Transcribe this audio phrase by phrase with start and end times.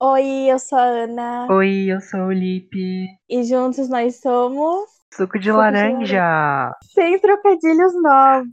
[0.00, 1.46] Oi, eu sou a Ana.
[1.50, 3.06] Oi, eu sou o Lipe.
[3.28, 4.90] E juntos nós somos.
[5.14, 6.72] Suco de laranja!
[6.92, 8.50] Sem trocadilhos novos.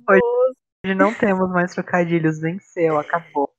[0.86, 3.50] Hoje não temos mais trocadilhos, venceu, acabou.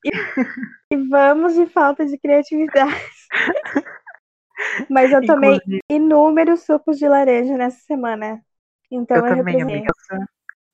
[0.90, 2.94] E vamos de falta de criatividade.
[4.88, 8.40] Mas eu tomei Inclusive- inúmeros sucos de laranja nessa semana.
[8.90, 9.92] Então eu eu, também, represento.
[10.12, 10.26] amiga.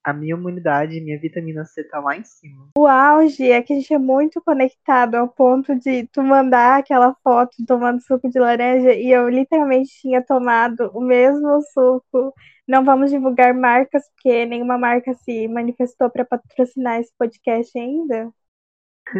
[0.02, 2.70] A minha imunidade, minha vitamina C tá lá em cima.
[2.76, 7.14] O auge é que a gente é muito conectado ao ponto de tu mandar aquela
[7.22, 12.32] foto tomando suco de laranja e eu literalmente tinha tomado o mesmo suco.
[12.66, 18.32] Não vamos divulgar marcas, porque nenhuma marca se manifestou para patrocinar esse podcast ainda.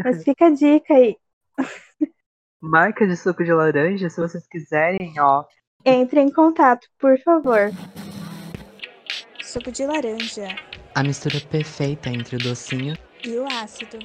[0.03, 1.17] Mas fica a dica aí.
[2.59, 5.45] Marca de suco de laranja, se vocês quiserem, ó.
[5.85, 7.71] Entre em contato, por favor.
[9.43, 13.99] Suco de laranja A mistura perfeita entre o docinho e o ácido.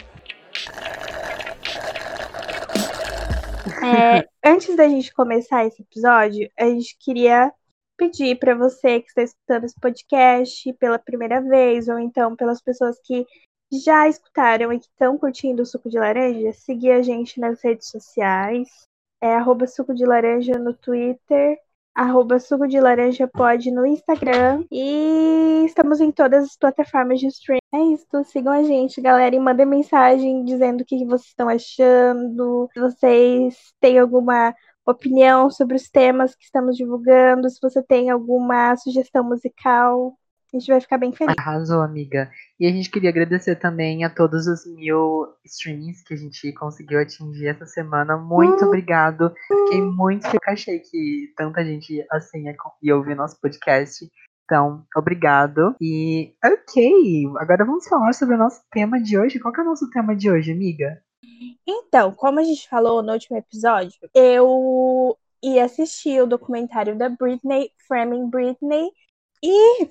[3.83, 7.51] É, antes da gente começar esse episódio, a gente queria
[7.97, 12.99] pedir para você que está escutando esse podcast pela primeira vez, ou então pelas pessoas
[13.03, 13.25] que
[13.71, 17.89] já escutaram e que estão curtindo o suco de laranja, seguir a gente nas redes
[17.89, 18.69] sociais.
[19.21, 21.57] É arroba suco de laranja no Twitter,
[21.95, 27.61] arroba suco de laranja pode no Instagram e estamos em todas as plataformas de streaming.
[27.73, 32.69] É isso, sigam a gente, galera, e mandem mensagem dizendo o que vocês estão achando,
[32.73, 34.53] se vocês têm alguma
[34.85, 40.15] opinião sobre os temas que estamos divulgando, se você tem alguma sugestão musical,
[40.55, 41.35] a gente vai ficar bem feliz.
[41.37, 42.29] Arrasou, amiga.
[42.59, 46.99] E a gente queria agradecer também a todos os mil streams que a gente conseguiu
[46.99, 48.17] atingir essa semana.
[48.17, 48.67] Muito Uhum.
[48.67, 49.33] obrigado.
[49.47, 50.39] Fiquei muito feliz.
[50.47, 52.45] Achei que tanta gente assim
[52.81, 54.09] ia ouvir nosso podcast.
[54.45, 55.75] Então, obrigado.
[55.81, 59.39] E, ok, agora vamos falar sobre o nosso tema de hoje.
[59.39, 61.01] Qual que é o nosso tema de hoje, amiga?
[61.67, 67.71] Então, como a gente falou no último episódio, eu ia assistir o documentário da Britney,
[67.87, 68.89] Framing Britney,
[69.43, 69.89] e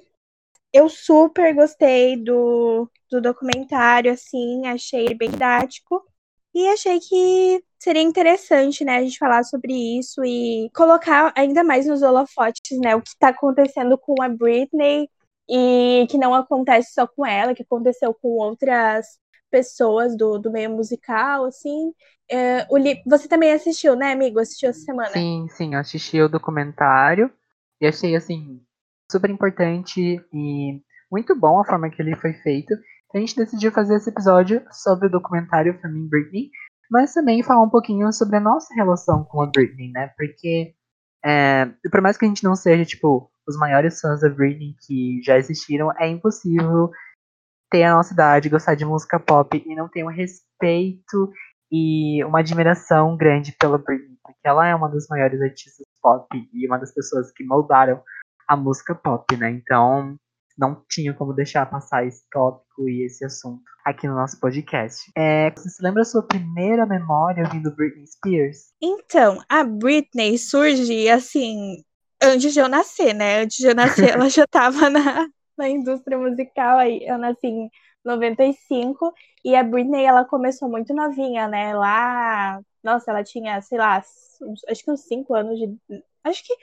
[0.74, 6.04] eu super gostei do, do documentário, assim, achei ele bem didático.
[6.54, 11.86] E achei que seria interessante, né, a gente falar sobre isso e colocar ainda mais
[11.86, 15.08] nos holofotes, né, o que tá acontecendo com a Britney
[15.48, 19.06] e que não acontece só com ela, que aconteceu com outras
[19.50, 21.92] pessoas do, do meio musical, assim.
[22.30, 24.38] É, o Li- Você também assistiu, né, amigo?
[24.40, 25.10] Assistiu essa semana?
[25.12, 27.32] Sim, sim, assisti o documentário
[27.80, 28.60] e achei, assim,
[29.10, 32.74] super importante e muito bom a forma que ele foi feito.
[33.14, 36.50] A gente decidiu fazer esse episódio sobre o documentário Framing Britney,
[36.90, 40.12] mas também falar um pouquinho sobre a nossa relação com a Britney, né?
[40.16, 40.74] Porque,
[41.24, 45.20] é, por mais que a gente não seja, tipo, os maiores fãs da Britney que
[45.22, 46.90] já existiram, é impossível
[47.70, 51.32] ter a nossa idade, gostar de música pop e não ter um respeito
[51.70, 56.66] e uma admiração grande pela Britney, porque ela é uma das maiores artistas pop e
[56.66, 58.02] uma das pessoas que moldaram
[58.48, 59.50] a música pop, né?
[59.50, 60.16] Então,
[60.56, 65.10] não tinha como deixar passar esse tópico e esse assunto aqui no nosso podcast.
[65.16, 68.72] É, você se lembra da sua primeira memória ouvindo Britney Spears?
[68.80, 71.82] Então, a Britney surge assim,
[72.22, 73.42] antes de eu nascer, né?
[73.42, 75.28] Antes de eu nascer, ela já estava na,
[75.58, 77.04] na indústria musical aí.
[77.04, 77.68] Eu nasci em
[78.04, 79.12] 95
[79.44, 81.74] e a Britney ela começou muito novinha, né?
[81.74, 84.02] Lá, nossa, ela tinha, sei lá,
[84.42, 85.76] uns- acho que uns 5 anos de.
[86.22, 86.54] Acho que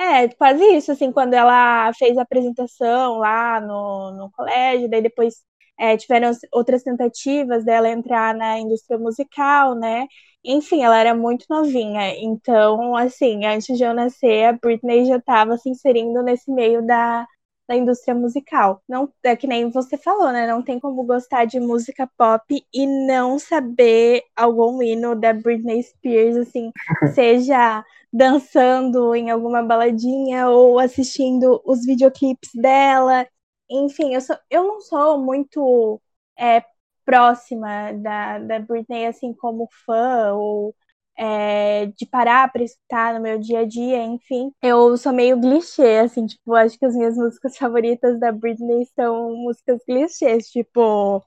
[0.00, 5.34] é, quase isso, assim, quando ela fez a apresentação lá no, no colégio, daí depois
[5.78, 10.06] é, tiveram outras tentativas dela entrar na indústria musical, né?
[10.44, 15.56] Enfim, ela era muito novinha, então, assim, antes de eu nascer, a Britney já estava
[15.58, 17.26] se inserindo nesse meio da,
[17.68, 18.80] da indústria musical.
[18.88, 20.46] Não, é que nem você falou, né?
[20.46, 26.36] Não tem como gostar de música pop e não saber algum hino da Britney Spears,
[26.36, 26.70] assim,
[27.14, 33.26] seja dançando em alguma baladinha ou assistindo os videoclipes dela.
[33.70, 36.00] Enfim, eu, sou, eu não sou muito
[36.38, 36.64] é,
[37.04, 40.74] próxima da, da Britney, assim, como fã ou
[41.16, 44.52] é, de parar para escutar no meu dia a dia, enfim.
[44.62, 49.34] Eu sou meio clichê, assim, tipo, acho que as minhas músicas favoritas da Britney são
[49.36, 51.22] músicas clichês, tipo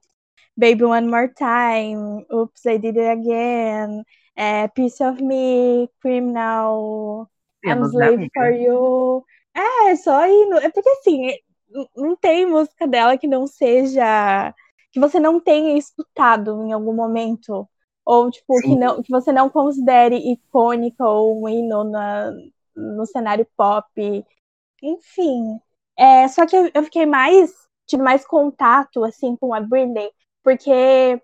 [0.57, 4.03] Baby One More Time, Oops, I Did It Again,
[4.35, 7.29] é, Piece of Me, Criminal,
[7.65, 8.31] I'm Temos, né, Slave amiga?
[8.33, 9.25] for You.
[9.53, 10.57] É, só indo.
[10.57, 11.29] É porque assim,
[11.95, 14.53] não tem música dela que não seja.
[14.91, 17.67] que você não tenha escutado em algum momento.
[18.05, 22.31] Ou, tipo, que, não, que você não considere icônica ou um hino na,
[22.75, 24.25] no cenário pop.
[24.81, 25.59] Enfim.
[25.97, 27.51] É, só que eu, eu fiquei mais.
[27.87, 30.11] tive mais contato, assim, com a Britney,
[30.43, 31.21] porque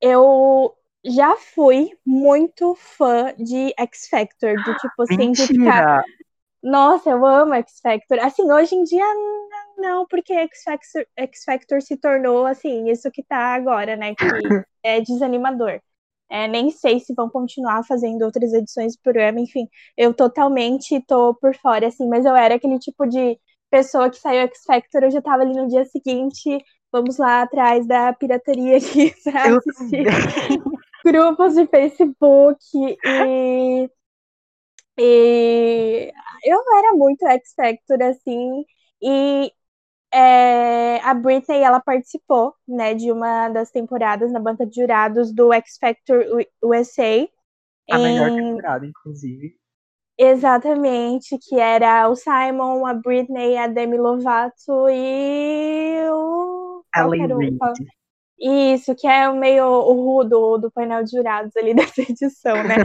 [0.00, 6.02] eu já fui muito fã de X Factor, do tipo assim, de ficar.
[6.62, 8.18] Nossa, eu amo X Factor.
[8.20, 9.04] Assim, hoje em dia
[9.76, 14.14] não, porque X Factor, X Factor se tornou assim, isso que tá agora, né?
[14.14, 14.24] Que
[14.82, 15.80] é desanimador.
[16.30, 21.34] É, nem sei se vão continuar fazendo outras edições do programa, enfim, eu totalmente tô
[21.34, 23.38] por fora, assim, mas eu era aquele tipo de
[23.70, 27.86] pessoa que saiu X Factor, eu já tava ali no dia seguinte, vamos lá atrás
[27.86, 30.06] da pirataria aqui pra Eu assistir
[31.04, 32.58] grupos de Facebook
[33.04, 33.90] e,
[34.98, 36.12] e
[36.44, 38.64] eu era muito X Factor, assim,
[39.02, 39.52] e
[40.12, 45.52] é, a Britney, ela participou, né, de uma das temporadas na banca de jurados do
[45.52, 46.24] X Factor
[46.62, 47.28] USA.
[47.90, 49.56] A melhor em- temporada, inclusive.
[50.16, 56.84] Exatamente, que era o Simon, a Britney, a Demi Lovato e o...
[56.96, 57.60] Ellen Reid.
[58.46, 62.76] Isso, que é meio o Ru do, do painel de jurados ali dessa edição, né?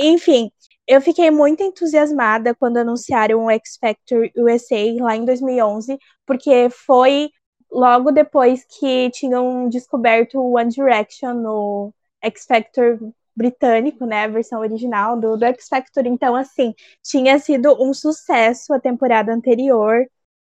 [0.00, 0.50] Enfim,
[0.86, 7.30] eu fiquei muito entusiasmada quando anunciaram o X Factor USA lá em 2011, porque foi
[7.70, 12.98] logo depois que tinham descoberto o One Direction no X Factor
[13.36, 16.04] britânico, né, a versão original do, do X Factor.
[16.06, 20.04] Então, assim, tinha sido um sucesso a temporada anterior.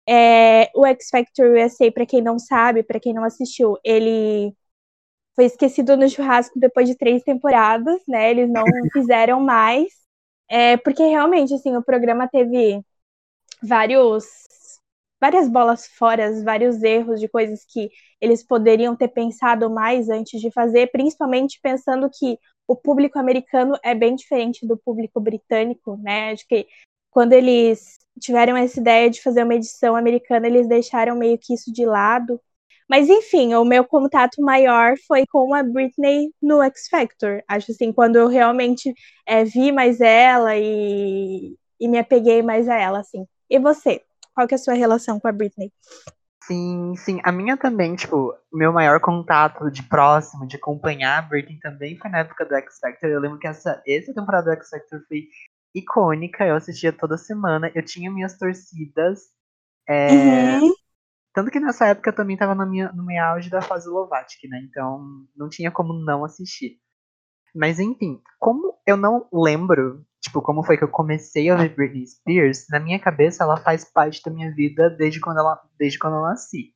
[0.07, 4.53] É, o X Factor USA, para quem não sabe, para quem não assistiu, ele
[5.35, 8.31] foi esquecido no churrasco depois de três temporadas, né?
[8.31, 8.63] Eles não
[8.93, 9.87] fizeram mais,
[10.49, 12.81] é, porque realmente, assim, o programa teve
[13.61, 14.25] vários
[15.21, 17.89] várias bolas fora, vários erros de coisas que
[18.19, 23.95] eles poderiam ter pensado mais antes de fazer, principalmente pensando que o público americano é
[23.95, 26.31] bem diferente do público britânico, né?
[26.31, 26.67] Acho que
[27.13, 31.71] quando eles tiveram essa ideia de fazer uma edição americana, eles deixaram meio que isso
[31.71, 32.41] de lado.
[32.89, 37.41] Mas enfim, o meu contato maior foi com a Britney no X Factor.
[37.47, 38.93] Acho assim, quando eu realmente
[39.25, 43.25] é, vi mais ela e, e me apeguei mais a ela, assim.
[43.49, 44.01] E você?
[44.35, 45.71] Qual que é a sua relação com a Britney?
[46.43, 47.21] Sim, sim.
[47.23, 52.09] A minha também, tipo, meu maior contato de próximo, de acompanhar a Britney também foi
[52.09, 53.09] na época do X Factor.
[53.09, 55.27] Eu lembro que essa, essa temporada do X Factor foi
[55.73, 59.21] icônica, eu assistia toda semana, eu tinha minhas torcidas.
[59.89, 60.73] é, Uhum.
[61.33, 64.43] Tanto que nessa época eu também tava no, minha, no meu auge da fase Lovatic,
[64.49, 64.61] né?
[64.69, 66.79] Então não tinha como não assistir.
[67.55, 72.07] Mas enfim, como eu não lembro, tipo, como foi que eu comecei a ver Britney
[72.07, 76.15] Spears, na minha cabeça ela faz parte da minha vida desde quando, ela, desde quando
[76.17, 76.73] eu nasci.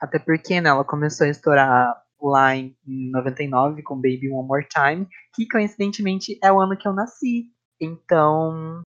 [0.00, 5.06] Até porque, né, ela começou a estourar lá em 99 com Baby One More Time,
[5.34, 7.46] que coincidentemente é o ano que eu nasci.
[7.80, 8.82] Então,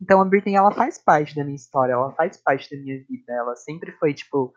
[0.00, 3.32] então a Britney ela faz parte da minha história, ela faz parte da minha vida.
[3.32, 4.52] Ela sempre foi tipo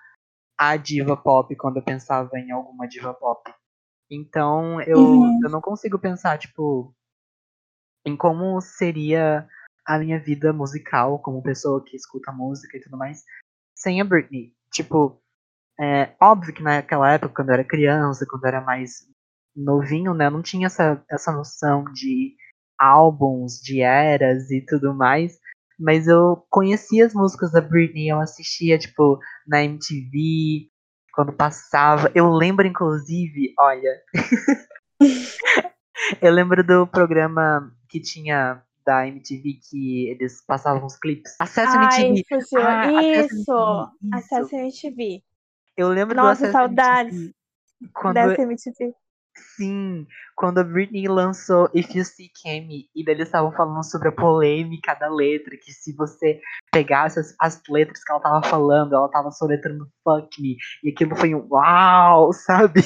[0.57, 3.53] a diva pop quando eu pensava em alguma diva pop.
[4.09, 5.39] Então eu, Uhum.
[5.43, 6.93] eu não consigo pensar tipo
[8.05, 9.47] em como seria
[9.85, 13.23] a minha vida musical como pessoa que escuta música e tudo mais
[13.75, 14.53] sem a Britney.
[14.71, 15.21] Tipo,
[15.79, 19.07] é óbvio que naquela época, quando eu era criança, quando eu era mais
[19.55, 22.35] novinho, né, eu não tinha essa, essa noção de
[22.79, 25.39] álbuns, de eras e tudo mais.
[25.79, 30.69] Mas eu conhecia as músicas da Britney, eu assistia, tipo, na MTV,
[31.13, 32.11] quando passava.
[32.15, 34.01] Eu lembro, inclusive, olha.
[36.21, 41.35] eu lembro do programa que tinha da MTV que eles passavam os clipes.
[41.39, 42.61] Acesso Ai, MTV.
[42.61, 43.21] Ah, Acesso Isso!
[43.21, 43.91] MTV, isso.
[44.13, 45.23] Acesso MTV.
[45.75, 47.35] Eu lembro Nossa, do Acesso saudades MTV.
[47.93, 48.93] Quando, Dessa MTV.
[49.37, 54.09] Sim, quando a Britney lançou If You See Kemi, e daí eles estavam falando sobre
[54.09, 56.39] a polêmica da letra, que se você
[56.71, 61.15] pegasse as, as letras que ela tava falando, ela tava soletrando fuck me, e aquilo
[61.15, 62.81] foi um uau, sabe?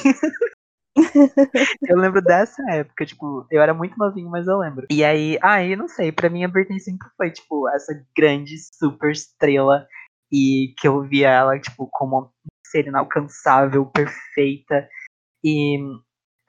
[1.90, 4.86] eu lembro dessa época, tipo, eu era muito novinho, mas eu lembro.
[4.90, 9.12] E aí, aí, não sei, pra mim a Britney sempre foi, tipo, essa grande super
[9.12, 9.88] estrela,
[10.32, 12.32] e que eu via ela, tipo, como uma
[12.66, 14.88] ser inalcançável, perfeita,
[15.44, 15.80] e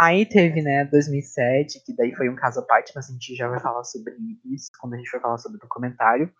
[0.00, 3.48] aí teve, né, 2007, que daí foi um caso à parte, mas a gente já
[3.48, 4.14] vai falar sobre
[4.46, 6.32] isso quando a gente for falar sobre o documentário.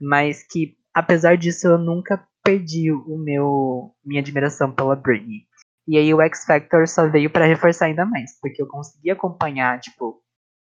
[0.00, 5.42] Mas que, apesar disso, eu nunca perdi o meu minha admiração pela Britney.
[5.86, 9.80] E aí o X Factor só veio para reforçar ainda mais, porque eu consegui acompanhar,
[9.80, 10.22] tipo,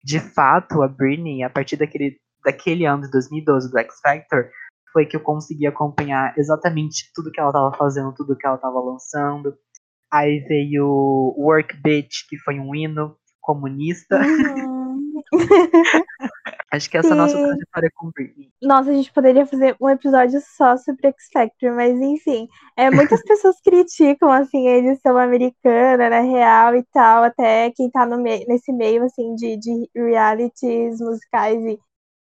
[0.03, 4.49] de fato a Britney a partir daquele, daquele ano de 2012 do X Factor,
[4.93, 8.79] foi que eu consegui acompanhar exatamente tudo que ela tava fazendo, tudo que ela tava
[8.79, 9.55] lançando.
[10.11, 14.19] Aí veio Work Bitch, que foi um hino comunista.
[14.19, 15.21] Uhum.
[16.71, 18.51] Acho que essa é a nossa trajetória com Britney.
[18.61, 22.47] Nossa, a gente poderia fazer um episódio só sobre X Factor, mas enfim.
[22.77, 28.05] É, muitas pessoas criticam, assim, a edição americana, na real e tal, até quem tá
[28.05, 31.79] no me nesse meio, assim, de, de realities musicais e,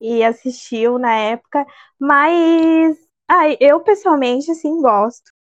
[0.02, 1.66] e assistiu na época.
[2.00, 2.98] Mas,
[3.30, 5.35] ai, eu pessoalmente, assim, gosto.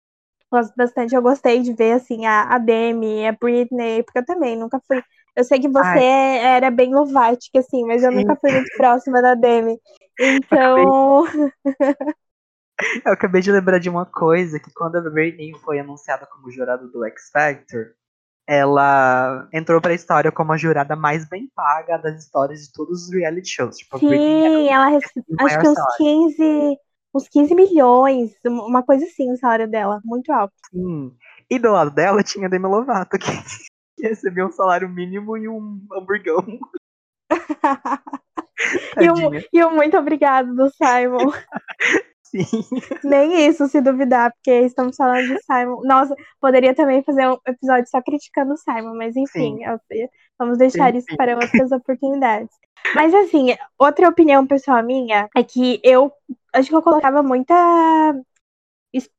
[0.54, 1.14] Gosto bastante.
[1.14, 5.02] Eu gostei de ver, assim, a, a Demi, a Britney, porque eu também nunca fui
[5.36, 6.38] eu sei que você Ai.
[6.38, 8.18] era bem lovática, assim, mas eu Sim.
[8.18, 9.78] nunca fui muito próxima da Demi.
[10.18, 11.24] Então.
[13.04, 16.84] Eu acabei de lembrar de uma coisa, que quando a Britney foi anunciada como jurada
[16.88, 17.94] do X Factor,
[18.48, 23.14] ela entrou pra história como a jurada mais bem paga das histórias de todos os
[23.14, 23.76] reality shows.
[23.76, 26.78] Tipo, Sim, ela recebeu acho que uns 15,
[27.14, 30.52] uns 15 milhões, uma coisa assim o salário dela, muito alto.
[30.70, 31.14] Sim.
[31.48, 33.26] E do lado dela tinha Demi Lovato, que,
[33.96, 36.44] que recebeu um salário mínimo e um hamburgão.
[39.00, 41.32] e, um, e um muito obrigado do Simon.
[42.24, 42.64] Sim.
[43.04, 45.82] Nem isso, se duvidar, porque estamos falando de Simon.
[45.84, 49.60] Nossa, poderia também fazer um episódio só criticando o Simon, mas enfim,
[50.36, 50.98] vamos deixar Sim.
[50.98, 52.52] isso para outras oportunidades.
[52.92, 56.12] Mas assim, outra opinião pessoal minha é que eu
[56.54, 57.54] acho que eu colocava muita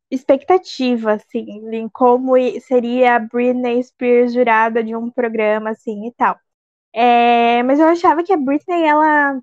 [0.10, 6.38] expectativa, assim, em como seria a Britney Spears jurada de um programa, assim, e tal.
[6.94, 9.40] É, mas eu achava que a Britney, ela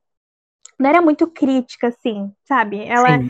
[0.79, 2.85] não era muito crítica, assim, sabe?
[2.85, 3.29] Ela, Sim.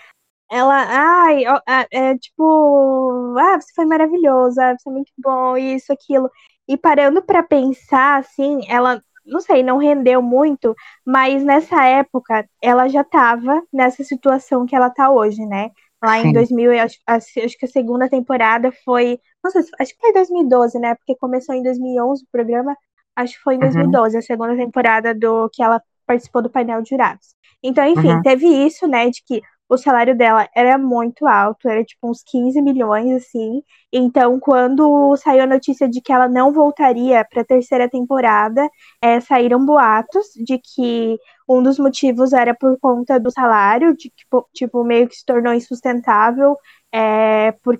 [0.50, 1.44] ela, ai,
[1.90, 6.30] é, tipo, ah, você foi maravilhosa, ah, você é muito bom, isso, aquilo.
[6.68, 10.74] E parando para pensar, assim, ela, não sei, não rendeu muito,
[11.04, 15.70] mas nessa época ela já estava nessa situação que ela tá hoje, né?
[16.02, 16.28] Lá Sim.
[16.28, 20.78] em 2000, acho, acho que a segunda temporada foi, não sei, acho que foi 2012,
[20.78, 20.94] né?
[20.96, 22.76] Porque começou em 2011 o programa,
[23.14, 24.18] acho que foi em 2012, uhum.
[24.18, 27.34] a segunda temporada do que ela participou do painel de jurados.
[27.62, 28.22] Então, enfim, uhum.
[28.22, 29.40] teve isso, né, de que
[29.72, 33.62] o salário dela era muito alto, era tipo uns 15 milhões, assim.
[33.90, 38.68] Então, quando saiu a notícia de que ela não voltaria para a terceira temporada,
[39.00, 44.16] é, saíram boatos de que um dos motivos era por conta do salário, de que,
[44.16, 46.56] tipo, tipo, meio que se tornou insustentável,
[46.92, 47.78] é, por,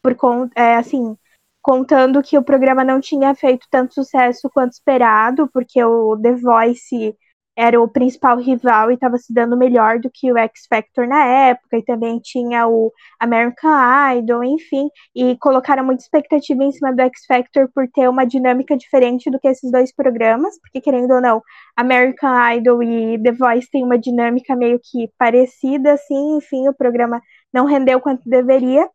[0.00, 0.16] por
[0.56, 1.16] é, assim,
[1.60, 7.16] contando que o programa não tinha feito tanto sucesso quanto esperado, porque o The Voice
[7.56, 11.24] era o principal rival e estava se dando melhor do que o X Factor na
[11.24, 13.70] época, e também tinha o American
[14.16, 18.76] Idol, enfim, e colocaram muita expectativa em cima do X Factor por ter uma dinâmica
[18.76, 21.42] diferente do que esses dois programas, porque querendo ou não,
[21.76, 27.20] American Idol e The Voice têm uma dinâmica meio que parecida, assim, enfim, o programa
[27.52, 28.88] não rendeu quanto deveria,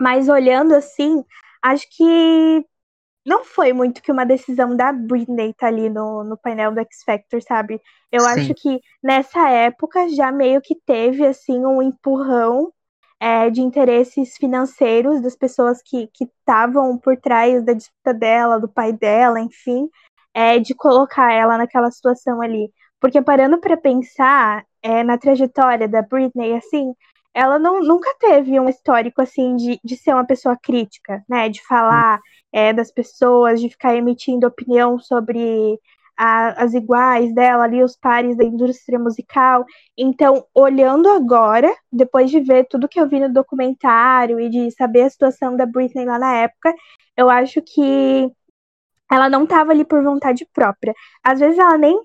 [0.00, 1.22] mas olhando assim,
[1.62, 2.64] acho que
[3.24, 7.02] não foi muito que uma decisão da Britney tá ali no, no painel do X
[7.04, 7.80] Factor, sabe?
[8.10, 8.26] Eu Sim.
[8.28, 12.72] acho que nessa época já meio que teve assim um empurrão
[13.20, 18.92] é, de interesses financeiros das pessoas que estavam por trás da disputa dela, do pai
[18.92, 19.88] dela, enfim,
[20.34, 22.72] é, de colocar ela naquela situação ali.
[23.00, 26.92] Porque parando para pensar é, na trajetória da Britney, assim,
[27.32, 31.48] ela não, nunca teve um histórico assim de, de ser uma pessoa crítica, né?
[31.48, 32.20] De falar
[32.52, 35.78] é, das pessoas, de ficar emitindo opinião sobre
[36.16, 39.64] a, as iguais dela ali, os pares da indústria musical.
[39.96, 45.02] Então, olhando agora, depois de ver tudo que eu vi no documentário e de saber
[45.02, 46.74] a situação da Britney lá na época,
[47.16, 48.30] eu acho que
[49.10, 50.94] ela não estava ali por vontade própria.
[51.22, 52.00] Às vezes ela nem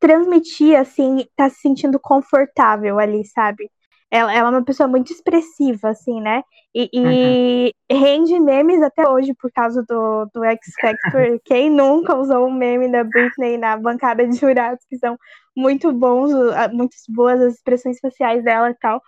[0.00, 3.70] transmitia assim, tá se sentindo confortável ali, sabe?
[4.10, 6.42] Ela, ela é uma pessoa muito expressiva, assim, né?
[6.74, 7.98] E, e uhum.
[7.98, 11.40] rende memes até hoje por causa do, do X Factor.
[11.44, 15.18] Quem nunca usou um meme da Britney na bancada de jurados, que são
[15.56, 16.30] muito bons,
[16.72, 19.02] muito boas as expressões faciais dela e tal.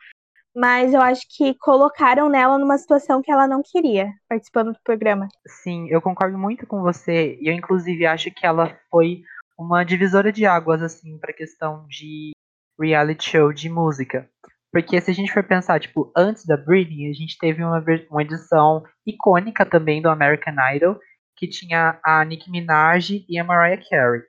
[0.55, 5.29] Mas eu acho que colocaram nela numa situação que ela não queria, participando do programa.
[5.47, 7.39] Sim, eu concordo muito com você.
[7.41, 9.23] E eu, inclusive, acho que ela foi
[9.57, 12.33] uma divisora de águas, assim, para questão de
[12.79, 14.29] reality show de música.
[14.73, 18.23] Porque se a gente for pensar, tipo, antes da Britney, a gente teve uma, uma
[18.23, 20.99] edição icônica também do American Idol,
[21.37, 24.23] que tinha a Nicki Minaj e a Mariah Carey.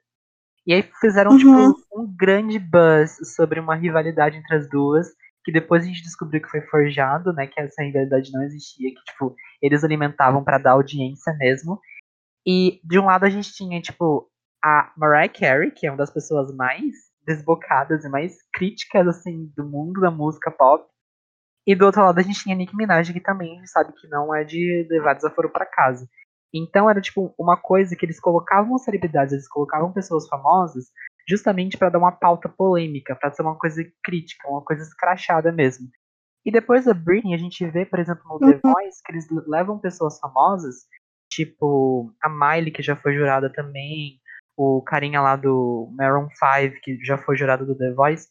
[0.65, 1.73] E aí fizeram, tipo, uhum.
[1.73, 5.07] tipo, um grande buzz sobre uma rivalidade entre as duas,
[5.43, 9.03] que depois a gente descobriu que foi forjado, né, que essa rivalidade não existia, que,
[9.11, 11.79] tipo, eles alimentavam para dar audiência mesmo.
[12.45, 14.29] E de um lado a gente tinha, tipo,
[14.63, 19.65] a Mariah Carey, que é uma das pessoas mais desbocadas e mais críticas, assim, do
[19.65, 20.85] mundo da música pop.
[21.65, 24.07] E do outro lado a gente tinha Nicki Minaj, que também a gente sabe que
[24.07, 26.07] não é de levar desaforo para casa.
[26.53, 30.85] Então era tipo uma coisa que eles colocavam celebridades, eles colocavam pessoas famosas,
[31.27, 35.87] justamente para dar uma pauta polêmica, para ser uma coisa crítica, uma coisa escrachada mesmo.
[36.45, 38.73] E depois da Britney, a gente vê, por exemplo, no The Uhum.
[38.73, 40.87] Voice, que eles levam pessoas famosas,
[41.29, 44.19] tipo a Miley, que já foi jurada também,
[44.61, 48.27] o carinha lá do Maroon 5, que já foi jurado do The Voice,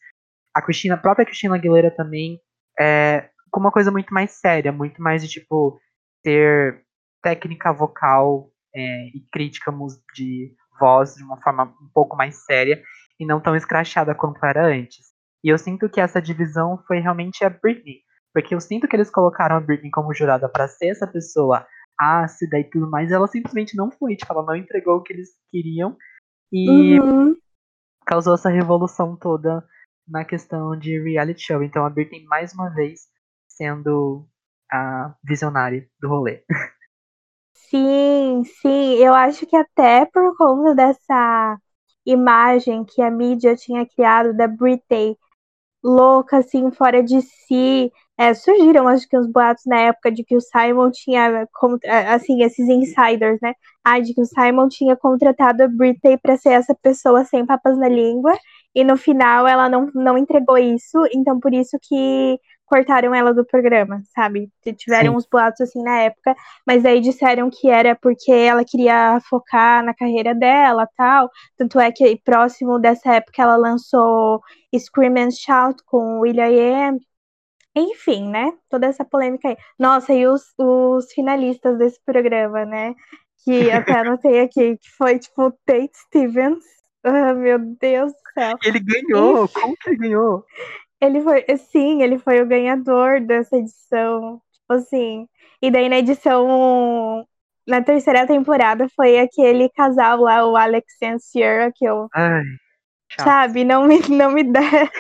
[0.55, 2.41] a Christina, a própria Christina Aguilera também,
[2.79, 5.81] é, com uma coisa muito mais séria, muito mais de, tipo,
[6.23, 6.85] ter
[7.21, 9.73] técnica vocal é, e crítica
[10.15, 12.81] de voz de uma forma um pouco mais séria
[13.19, 15.07] e não tão escrachada quanto era antes.
[15.43, 19.11] E eu sinto que essa divisão foi realmente a Britney, porque eu sinto que eles
[19.11, 21.67] colocaram a Britney como jurada para ser essa pessoa
[21.99, 25.13] ácida e tudo mais, e ela simplesmente não foi, tipo, ela não entregou o que
[25.13, 25.97] eles queriam
[26.53, 27.37] e Uhum.
[28.07, 29.65] causou essa revolução toda
[30.07, 31.63] na questão de reality show.
[31.63, 33.09] Então a Britney mais uma vez
[33.49, 34.27] sendo
[34.71, 36.45] a visionária do rolê.
[37.55, 41.59] Sim, sim, eu acho que até por conta dessa
[42.05, 45.17] imagem que a mídia tinha criado da Britney
[45.85, 50.37] louca, assim, fora de si, é, surgiram, acho que, uns boatos na época de que
[50.37, 51.49] o Simon tinha,
[52.13, 53.55] assim, esses insiders, né?
[53.83, 57.79] Ah, de que o Simon tinha contratado a Britney para ser essa pessoa sem papas
[57.79, 58.37] na língua,
[58.75, 63.45] e no final ela não, não entregou isso, então por isso que cortaram ela do
[63.45, 64.51] programa, sabe?
[64.77, 65.17] Tiveram Sim.
[65.17, 66.37] uns boatos assim na época,
[66.67, 71.31] mas aí disseram que era porque ela queria focar na carreira dela, tal.
[71.57, 74.43] Tanto é que próximo dessa época ela lançou
[74.77, 76.99] Scream and Shout com o Will.i.am.
[77.75, 78.53] Enfim, né?
[78.69, 79.57] Toda essa polêmica aí.
[79.79, 82.95] Nossa, e os, os finalistas desse programa, né?
[83.45, 86.65] Que até anotei aqui, que foi tipo Tate Stevens.
[87.03, 88.57] Ah, meu Deus do céu.
[88.63, 89.49] Ele ganhou!
[89.49, 90.45] Como que ele ganhou?
[91.01, 94.41] Ele foi, sim, ele foi o ganhador dessa edição.
[94.53, 95.27] Tipo assim.
[95.63, 97.27] E daí na edição.
[97.67, 102.43] Na terceira temporada foi aquele casal lá, o Alex and Sierra, que eu, Ai,
[103.09, 103.25] chato.
[103.25, 104.91] sabe, não me, não me desce.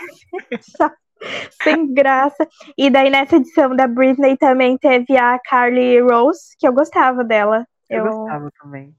[1.62, 2.46] Sem graça.
[2.76, 7.66] E daí nessa edição da Britney também teve a Carly Rose, que eu gostava dela.
[7.88, 8.94] Eu, Eu, gostava também.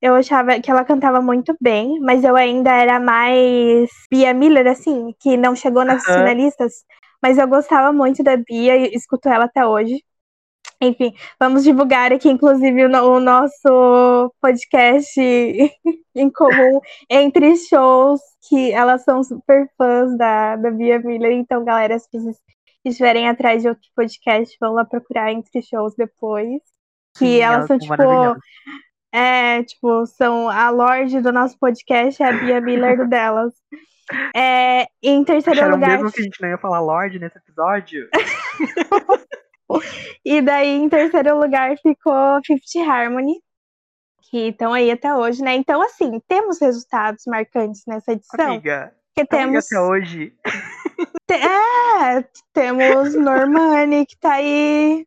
[0.00, 5.14] eu achava que ela cantava muito bem, mas eu ainda era mais Bia Miller, assim,
[5.18, 6.84] que não chegou nas finalistas.
[7.22, 10.02] Mas eu gostava muito da Bia e escuto ela até hoje.
[10.80, 15.18] Enfim, vamos divulgar aqui, inclusive, o, no- o nosso podcast
[16.14, 21.32] em comum entre shows, que elas são super fãs da, da Bia Miller.
[21.32, 22.36] Então, galera, se vocês
[22.84, 26.60] estiverem atrás de outro podcast, vão lá procurar entre shows depois.
[27.16, 27.94] Que Sim, elas são, tipo,
[29.12, 33.54] é, tipo, são a Lorde do nosso podcast é a Bia Miller do delas.
[34.36, 35.90] É, em terceiro Acharam lugar.
[35.92, 38.08] mesmo que a gente não ia falar Lorde nesse episódio?
[40.24, 43.40] E daí, em terceiro lugar, ficou Fifth Harmony,
[44.30, 45.54] que estão aí até hoje, né?
[45.54, 48.46] Então, assim, temos resultados marcantes nessa edição.
[48.46, 49.66] Amiga, que amiga, temos.
[49.66, 50.34] até hoje.
[51.28, 55.04] É, temos Normani, que tá aí.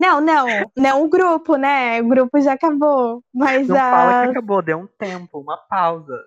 [0.00, 2.00] Não, não, não o grupo, né?
[2.00, 3.22] O grupo já acabou.
[3.32, 4.24] Mas Não fala a.
[4.24, 6.18] que acabou, deu um tempo, uma pausa.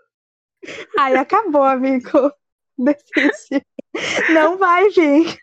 [0.98, 2.32] Ai, acabou, amigo.
[2.78, 3.66] Desiste.
[4.34, 5.38] Não vai vir.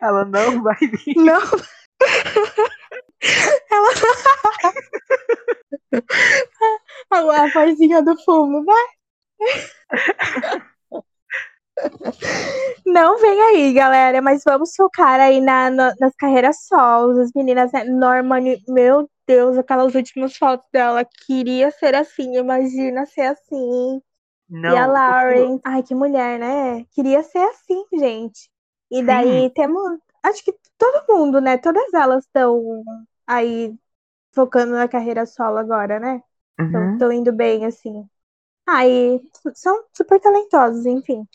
[0.00, 1.14] Ela não vai vir.
[1.16, 1.40] Não.
[3.70, 3.90] Ela.
[7.10, 8.86] A vozinha do fumo, vai.
[12.84, 17.18] Não vem aí, galera, mas vamos focar aí na, na- nas carreiras solos.
[17.18, 17.84] As meninas, né?
[17.84, 21.04] Norman, meu Deus, aquelas últimas fotos dela.
[21.26, 24.00] Queria ser assim, imagina ser assim.
[24.48, 26.84] Não, e a Lauren, ai, que mulher, né?
[26.92, 28.48] Queria ser assim, gente.
[28.90, 31.58] E daí temos, acho que todo mundo, né?
[31.58, 32.82] Todas elas estão
[33.26, 33.74] aí
[34.34, 36.22] focando na carreira solo agora, né?
[36.60, 36.92] Uhum.
[36.94, 38.08] Estão indo bem, assim.
[38.66, 39.20] Aí
[39.54, 41.26] são super talentosos, enfim.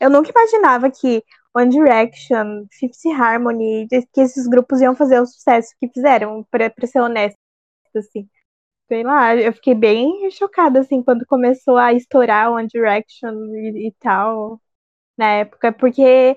[0.00, 1.22] Eu nunca imaginava que
[1.56, 6.86] One Direction, Fifth Harmony, que esses grupos iam fazer o sucesso que fizeram, pra, pra
[6.86, 7.38] ser honesta,
[7.96, 8.28] assim.
[8.88, 13.92] Sei lá, eu fiquei bem chocada, assim, quando começou a estourar One Direction e, e
[13.98, 14.60] tal,
[15.18, 16.36] na época, porque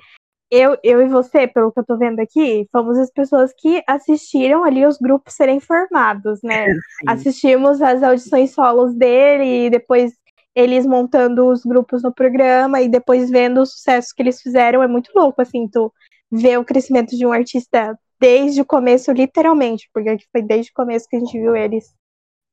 [0.52, 4.64] eu, eu e você, pelo que eu tô vendo aqui, fomos as pessoas que assistiram
[4.64, 6.66] ali os grupos serem formados, né?
[7.00, 7.06] Sim.
[7.08, 10.14] Assistimos as audições solos dele e depois
[10.56, 14.82] eles montando os grupos no programa e depois vendo o sucesso que eles fizeram.
[14.82, 15.94] É muito louco, assim, tu
[16.32, 21.08] ver o crescimento de um artista desde o começo, literalmente, porque foi desde o começo
[21.08, 21.94] que a gente viu eles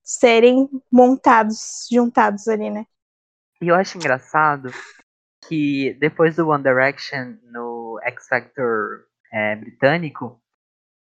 [0.06, 2.86] serem montados, juntados ali, né?
[3.60, 4.70] E eu acho engraçado
[5.48, 10.40] que depois do One Direction no X Factor é, britânico,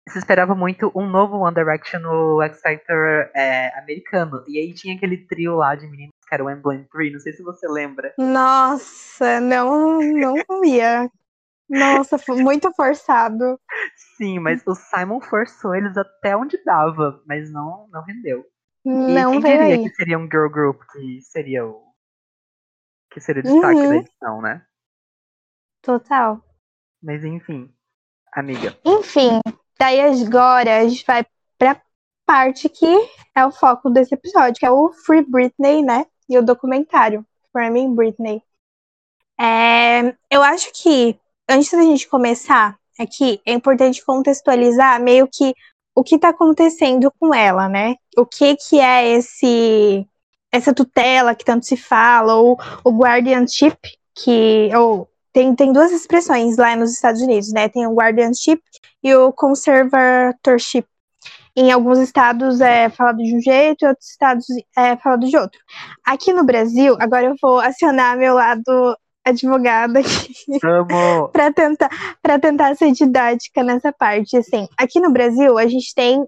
[0.08, 4.42] se esperava muito um novo One Direction no X Factor é, americano.
[4.48, 7.32] E aí tinha aquele trio lá de meninos que era o Emblem 3, não sei
[7.32, 8.14] se você lembra.
[8.18, 11.10] Nossa, não, não ia.
[11.68, 13.60] Nossa, foi muito forçado.
[14.16, 18.44] Sim, mas o Simon forçou eles até onde dava, mas não, não rendeu.
[18.84, 19.82] Não e quem diria aí.
[19.82, 21.90] que seria um girl group que seria o
[23.12, 23.88] que seria o destaque Uhum.
[23.88, 24.66] da edição, né?
[25.82, 26.42] Total.
[27.02, 27.72] Mas enfim,
[28.32, 28.78] amiga.
[28.84, 29.40] Enfim,
[29.78, 31.24] daí agora a gente vai
[31.58, 31.80] pra
[32.26, 32.86] parte que
[33.34, 36.06] é o foco desse episódio, que é o Free Britney, né?
[36.28, 38.40] E o documentário, Framing Britney.
[39.38, 45.54] É, eu acho que, antes da gente começar aqui, é importante contextualizar meio que
[45.94, 47.94] o que tá acontecendo com ela, né?
[48.16, 50.06] O que que é esse
[50.52, 53.78] essa tutela que tanto se fala, ou o guardianship,
[54.14, 57.68] que ou, tem, tem duas expressões lá nos Estados Unidos, né?
[57.68, 58.60] Tem o guardianship
[59.02, 60.86] e o conservatorship.
[61.56, 65.58] Em alguns estados é falado de um jeito, em outros estados é falado de outro.
[66.04, 70.34] Aqui no Brasil, agora eu vou acionar meu lado advogada aqui
[71.32, 74.36] para tentar para tentar ser didática nessa parte.
[74.36, 76.24] Assim, aqui no Brasil a gente tem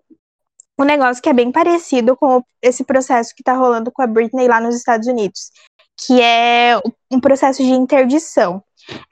[0.79, 4.49] um negócio que é bem parecido com esse processo que tá rolando com a Britney
[4.49, 5.51] lá nos Estados Unidos,
[5.99, 8.63] que é um processo de interdição.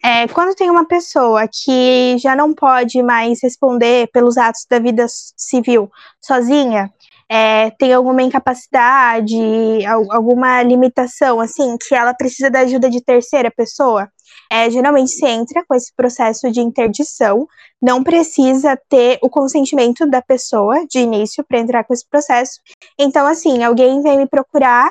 [0.03, 5.07] É, quando tem uma pessoa que já não pode mais responder pelos atos da vida
[5.09, 5.91] civil
[6.21, 6.93] sozinha,
[7.31, 9.37] é, tem alguma incapacidade,
[9.87, 14.09] al- alguma limitação, assim, que ela precisa da ajuda de terceira pessoa,
[14.51, 17.47] é, geralmente se entra com esse processo de interdição,
[17.81, 22.59] não precisa ter o consentimento da pessoa de início para entrar com esse processo.
[22.99, 24.91] Então, assim, alguém vem me procurar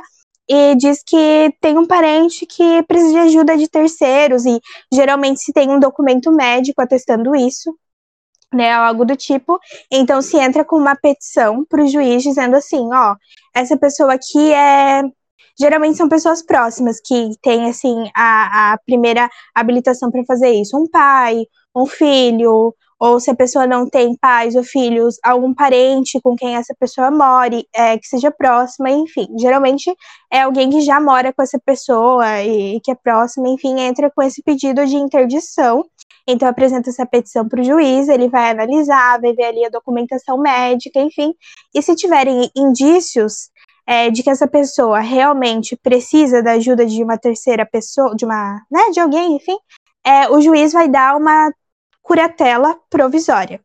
[0.49, 4.59] e diz que tem um parente que precisa de ajuda de terceiros, e
[4.91, 7.75] geralmente se tem um documento médico atestando isso,
[8.53, 9.59] né, algo do tipo.
[9.91, 13.15] Então, se entra com uma petição para o juiz dizendo assim: ó,
[13.55, 15.03] essa pessoa aqui é.
[15.59, 20.77] Geralmente são pessoas próximas que têm, assim, a, a primeira habilitação para fazer isso.
[20.77, 26.19] Um pai, um filho, ou se a pessoa não tem pais ou filhos, algum parente
[26.21, 29.27] com quem essa pessoa more, é, que seja próxima, enfim.
[29.39, 29.95] Geralmente
[30.29, 34.21] é alguém que já mora com essa pessoa e, que é próxima, enfim, entra com
[34.21, 35.85] esse pedido de interdição.
[36.27, 40.37] Então apresenta essa petição para o juiz, ele vai analisar, vai ver ali a documentação
[40.37, 41.33] médica, enfim.
[41.73, 43.49] E se tiverem indícios
[43.87, 48.61] é, de que essa pessoa realmente precisa da ajuda de uma terceira pessoa, de uma,
[48.69, 49.57] né, de alguém, enfim,
[50.05, 51.51] é, o juiz vai dar uma
[52.09, 53.61] curatela provisória.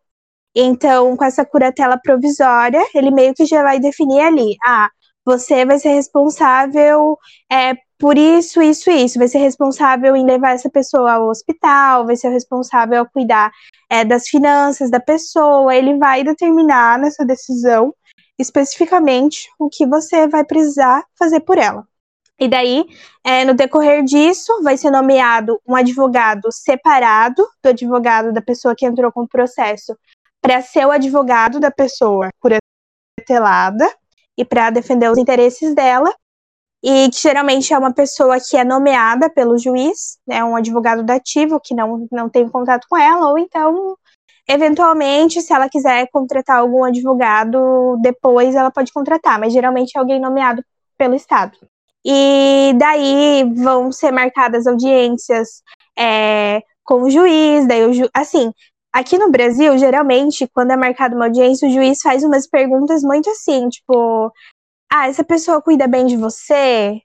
[0.55, 4.91] Então, com essa curatela provisória, ele meio que já vai definir ali, ah,
[5.25, 7.19] você vai ser responsável
[7.51, 9.19] é, por isso, isso, isso.
[9.19, 13.51] Vai ser responsável em levar essa pessoa ao hospital, vai ser responsável a cuidar
[13.89, 15.75] é, das finanças da pessoa.
[15.75, 17.95] Ele vai determinar nessa decisão
[18.39, 21.87] especificamente o que você vai precisar fazer por ela.
[22.39, 22.85] E daí,
[23.23, 28.85] é, no decorrer disso, vai ser nomeado um advogado separado do advogado da pessoa que
[28.85, 29.97] entrou com o processo,
[30.43, 33.89] para ser o advogado da pessoa curatelada
[34.37, 36.13] e para defender os interesses dela.
[36.83, 41.59] E que geralmente é uma pessoa que é nomeada pelo juiz, né, um advogado dativo
[41.59, 43.97] que não, não tem contato com ela, ou então
[44.47, 50.21] Eventualmente, se ela quiser contratar algum advogado, depois ela pode contratar, mas geralmente é alguém
[50.21, 50.63] nomeado
[50.99, 51.57] pelo Estado.
[52.05, 55.63] E daí vão ser marcadas audiências
[55.97, 58.53] é, com o juiz, daí o ju assim,
[58.93, 63.31] aqui no Brasil, geralmente, quando é marcada uma audiência, o juiz faz umas perguntas muito
[63.31, 64.31] assim, tipo,
[64.93, 67.01] ah, essa pessoa cuida bem de você?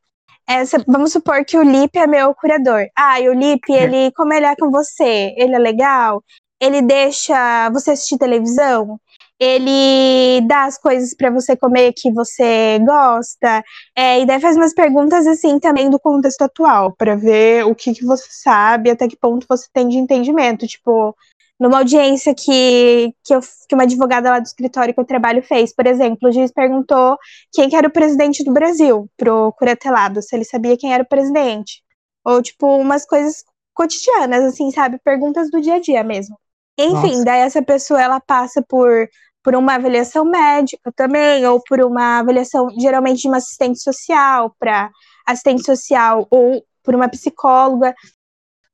[0.47, 2.87] Essa, vamos supor que o Lipe é meu curador.
[2.95, 5.33] Ah, e o Lipe, ele, como ele é com você?
[5.37, 6.23] Ele é legal?
[6.59, 8.99] Ele deixa você assistir televisão?
[9.39, 13.63] Ele dá as coisas para você comer que você gosta?
[13.95, 17.93] É, e daí faz umas perguntas assim também do contexto atual, para ver o que,
[17.93, 20.67] que você sabe, até que ponto você tem de entendimento.
[20.67, 21.15] Tipo,
[21.59, 25.73] numa audiência que, que, eu, que uma advogada lá do escritório que eu trabalho fez,
[25.73, 27.17] por exemplo, o juiz perguntou
[27.53, 31.07] quem que era o presidente do Brasil pro curatelado, se ele sabia quem era o
[31.07, 31.81] presidente.
[32.25, 34.99] Ou, tipo, umas coisas cotidianas, assim, sabe?
[35.03, 36.37] Perguntas do dia a dia mesmo.
[36.77, 37.25] Enfim, Nossa.
[37.25, 39.09] daí essa pessoa, ela passa por,
[39.49, 44.91] por uma avaliação médica também, ou por uma avaliação, geralmente, de uma assistente social, para
[45.25, 47.95] assistente social, ou por uma psicóloga,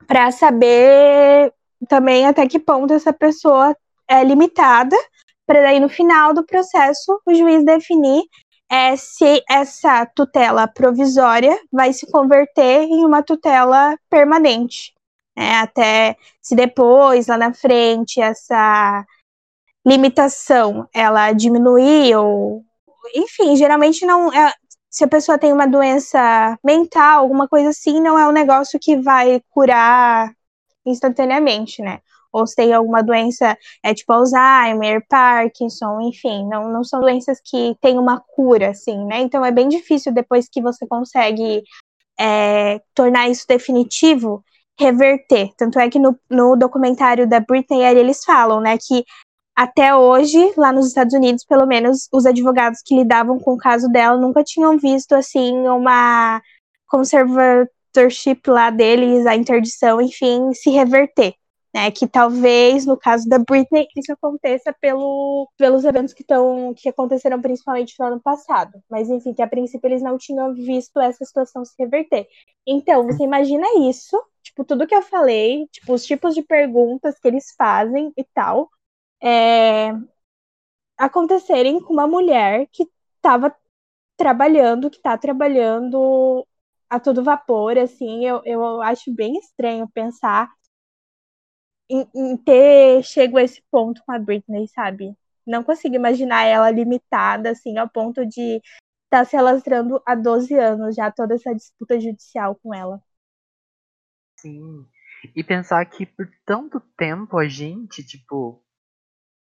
[0.06, 1.54] para saber
[1.88, 3.74] também até que ponto essa pessoa
[4.06, 4.98] é limitada,
[5.48, 8.24] para daí no final do processo o juiz definir
[8.70, 14.94] é, se essa tutela provisória vai se converter em uma tutela permanente.
[15.38, 15.56] né?
[15.60, 19.06] até se depois, lá na frente, essa,
[19.86, 22.64] limitação ela diminuir ou
[23.14, 24.52] enfim, geralmente não é,
[24.90, 28.98] se a pessoa tem uma doença mental, alguma coisa assim, não é um negócio que
[28.98, 30.32] vai curar
[30.86, 32.00] instantaneamente, né?
[32.32, 37.76] Ou se tem alguma doença, é tipo Alzheimer, Parkinson, enfim, não, não são doenças que
[37.82, 39.20] têm uma cura, assim, né?
[39.20, 41.64] Então é bem difícil depois que você consegue
[42.20, 44.44] é, tornar isso definitivo,
[44.80, 45.50] reverter.
[45.58, 49.04] Tanto é que no, no documentário da Britney eles falam, né, que
[49.56, 53.88] até hoje, lá nos Estados Unidos, pelo menos, os advogados que lidavam com o caso
[53.88, 56.42] dela nunca tinham visto, assim, uma
[56.88, 61.34] conservatorship lá deles, a interdição, enfim, se reverter.
[61.74, 66.88] Né, que talvez, no caso da Britney, isso aconteça pelo, pelos eventos que, tão, que
[66.88, 68.80] aconteceram principalmente no ano passado.
[68.90, 72.28] Mas, enfim, que a princípio eles não tinham visto essa situação se reverter.
[72.66, 77.28] Então, você imagina isso, tipo, tudo que eu falei, tipo, os tipos de perguntas que
[77.28, 78.70] eles fazem e tal,
[79.22, 79.92] é,
[80.98, 83.56] acontecerem com uma mulher que estava
[84.18, 86.46] trabalhando, que está trabalhando
[86.90, 90.50] a todo vapor, assim, eu, eu acho bem estranho pensar
[91.90, 95.16] em, em ter chego a esse ponto com a Britney, sabe?
[95.46, 98.64] Não consigo imaginar ela limitada, assim, ao ponto de estar
[99.10, 103.02] tá se alastrando há 12 anos já, toda essa disputa judicial com ela.
[104.40, 104.86] Sim.
[105.36, 108.64] E pensar que por tanto tempo a gente, tipo,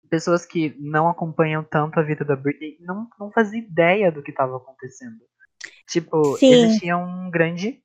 [0.08, 4.30] pessoas que não acompanham tanto a vida da Britney não, não faziam ideia do que
[4.30, 5.18] estava acontecendo.
[5.88, 6.52] Tipo, Sim.
[6.52, 7.82] existia um grande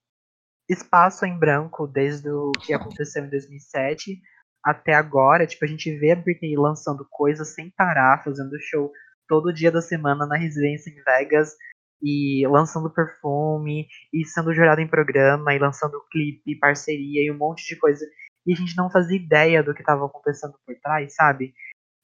[0.70, 4.22] espaço em branco desde o que aconteceu em 2007
[4.64, 5.48] até agora.
[5.48, 8.92] Tipo, a gente vê a Britney lançando coisas sem parar, fazendo show
[9.28, 11.56] todo dia da semana na residência em Vegas
[12.02, 17.68] e lançando perfume e sendo jurada em programa e lançando clipe, parceria e um monte
[17.68, 18.06] de coisa.
[18.46, 21.54] E a gente não fazia ideia do que estava acontecendo por trás, sabe?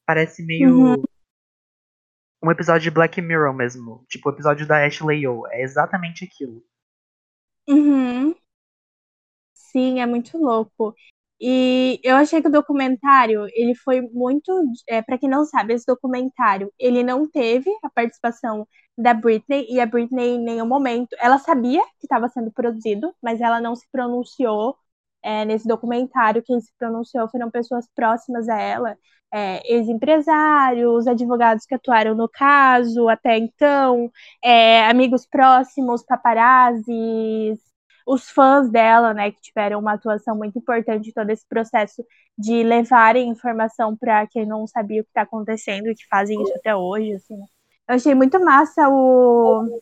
[0.06, 0.74] Parece meio.
[0.74, 1.02] Uhum.
[2.42, 4.04] Um episódio de Black Mirror mesmo.
[4.08, 5.46] Tipo, o episódio da Ashley O.
[5.48, 6.62] É exatamente aquilo.
[7.68, 8.34] Uhum.
[9.52, 10.94] Sim, é muito louco.
[11.40, 14.52] E eu achei que o documentário, ele foi muito.
[14.88, 18.66] É, para quem não sabe, esse documentário, ele não teve a participação
[18.96, 21.14] da Britney, e a Britney em nenhum momento.
[21.18, 24.76] Ela sabia que estava sendo produzido, mas ela não se pronunciou
[25.26, 26.42] é, nesse documentário.
[26.42, 28.96] Quem se pronunciou foram pessoas próximas a ela
[29.34, 34.10] é, ex-empresários, advogados que atuaram no caso até então,
[34.42, 37.58] é, amigos próximos, paparazzis,
[38.06, 42.04] os fãs dela, né, que tiveram uma atuação muito importante em todo esse processo
[42.38, 46.54] de levarem informação para quem não sabia o que está acontecendo e que fazem isso
[46.56, 47.36] até hoje, assim.
[47.88, 49.80] Eu achei muito massa o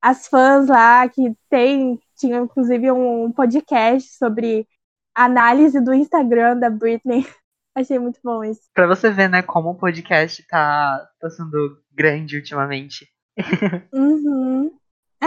[0.00, 4.66] as fãs lá que tem tinha inclusive um podcast sobre
[5.14, 7.26] análise do Instagram da Britney
[7.74, 8.62] Achei muito bom isso.
[8.72, 13.10] Pra você ver, né, como o podcast tá, tá sendo grande ultimamente.
[13.92, 14.78] uhum.
[15.20, 15.26] É,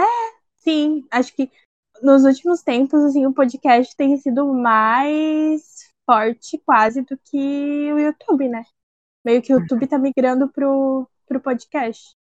[0.56, 1.06] sim.
[1.10, 1.50] Acho que
[2.00, 8.48] nos últimos tempos, assim, o podcast tem sido mais forte quase do que o YouTube,
[8.48, 8.64] né?
[9.22, 12.16] Meio que o YouTube tá migrando pro, pro podcast.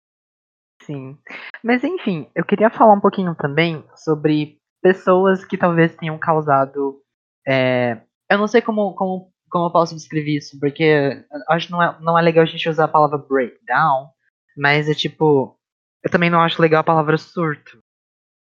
[0.83, 1.17] Sim.
[1.63, 7.01] Mas enfim, eu queria falar um pouquinho também sobre pessoas que talvez tenham causado.
[7.47, 10.59] É, eu não sei como, como como eu posso descrever isso?
[10.59, 14.09] Porque acho que não é, não é legal a gente usar a palavra breakdown,
[14.55, 15.57] mas é tipo.
[16.03, 17.79] Eu também não acho legal a palavra surto.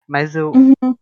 [0.09, 0.52] Mas eu.
[0.52, 0.96] Uhum.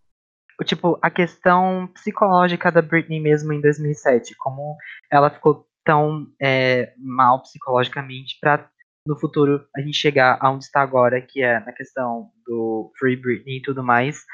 [0.59, 4.77] O, tipo, a questão psicológica da Britney mesmo em 2007, como
[5.13, 8.67] ela ficou tão é, mal psicologicamente para
[9.07, 13.59] no futuro a gente chegar aonde está agora, que é na questão do Free Britney
[13.59, 14.25] e tudo mais.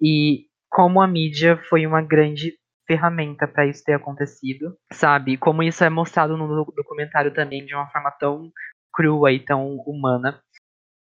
[0.00, 2.54] E como a mídia foi uma grande
[2.86, 5.36] ferramenta para isso ter acontecido, sabe?
[5.36, 8.50] Como isso é mostrado no documentário também de uma forma tão
[8.92, 10.40] crua e tão humana.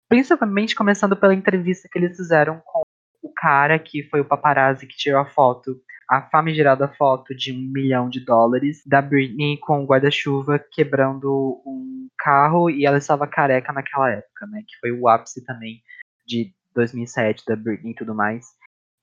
[0.09, 2.81] Principalmente começando pela entrevista que eles fizeram com
[3.21, 7.71] o cara que foi o paparazzi que tirou a foto, a famigerada foto de um
[7.71, 13.71] milhão de dólares da Britney com o guarda-chuva quebrando um carro e ela estava careca
[13.71, 14.63] naquela época, né?
[14.67, 15.83] Que foi o ápice também
[16.25, 18.47] de 2007 da Britney e tudo mais.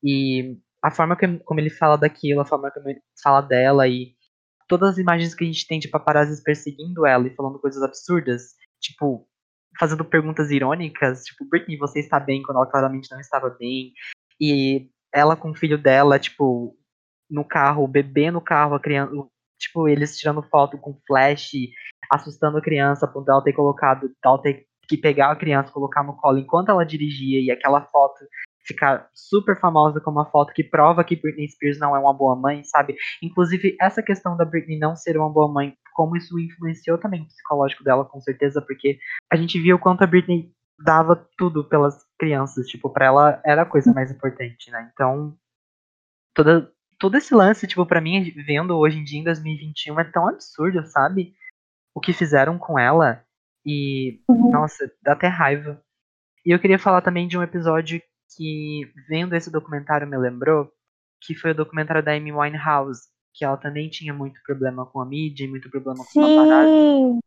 [0.02, 4.14] E a forma que, como ele fala daquilo, a forma como ele fala dela e
[4.68, 8.54] todas as imagens que a gente tem de paparazzi perseguindo ela e falando coisas absurdas,
[8.80, 9.28] tipo,
[9.78, 13.92] fazendo perguntas irônicas, tipo, Britney, você está bem quando ela claramente não estava bem.
[14.40, 16.76] E ela com o filho dela, tipo,
[17.30, 19.12] no carro, o bebê no carro, a criança,
[19.58, 21.52] tipo, eles tirando foto com flash,
[22.10, 26.16] assustando a criança, por ela ter colocado, ela ter que pegar a criança, colocar no
[26.16, 28.24] colo enquanto ela dirigia, e aquela foto
[28.64, 32.34] ficar super famosa como uma foto que prova que Britney Spears não é uma boa
[32.34, 32.96] mãe, sabe?
[33.22, 37.26] Inclusive, essa questão da Britney não ser uma boa mãe como isso influenciou também o
[37.26, 38.98] psicológico dela, com certeza, porque
[39.32, 43.62] a gente viu o quanto a Britney dava tudo pelas crianças, tipo, para ela era
[43.62, 44.90] a coisa mais importante, né?
[44.92, 45.34] Então,
[46.34, 50.28] toda, todo esse lance, tipo, para mim, vendo hoje em dia, em 2021, é tão
[50.28, 51.34] absurdo, sabe?
[51.94, 53.24] O que fizeram com ela.
[53.64, 54.50] E, uhum.
[54.50, 55.82] nossa, dá até raiva.
[56.44, 58.00] E eu queria falar também de um episódio
[58.36, 60.70] que, vendo esse documentário, me lembrou,
[61.20, 65.06] que foi o documentário da Amy Winehouse, que ela também tinha muito problema com a
[65.06, 67.18] mídia, muito problema com a paparazzi.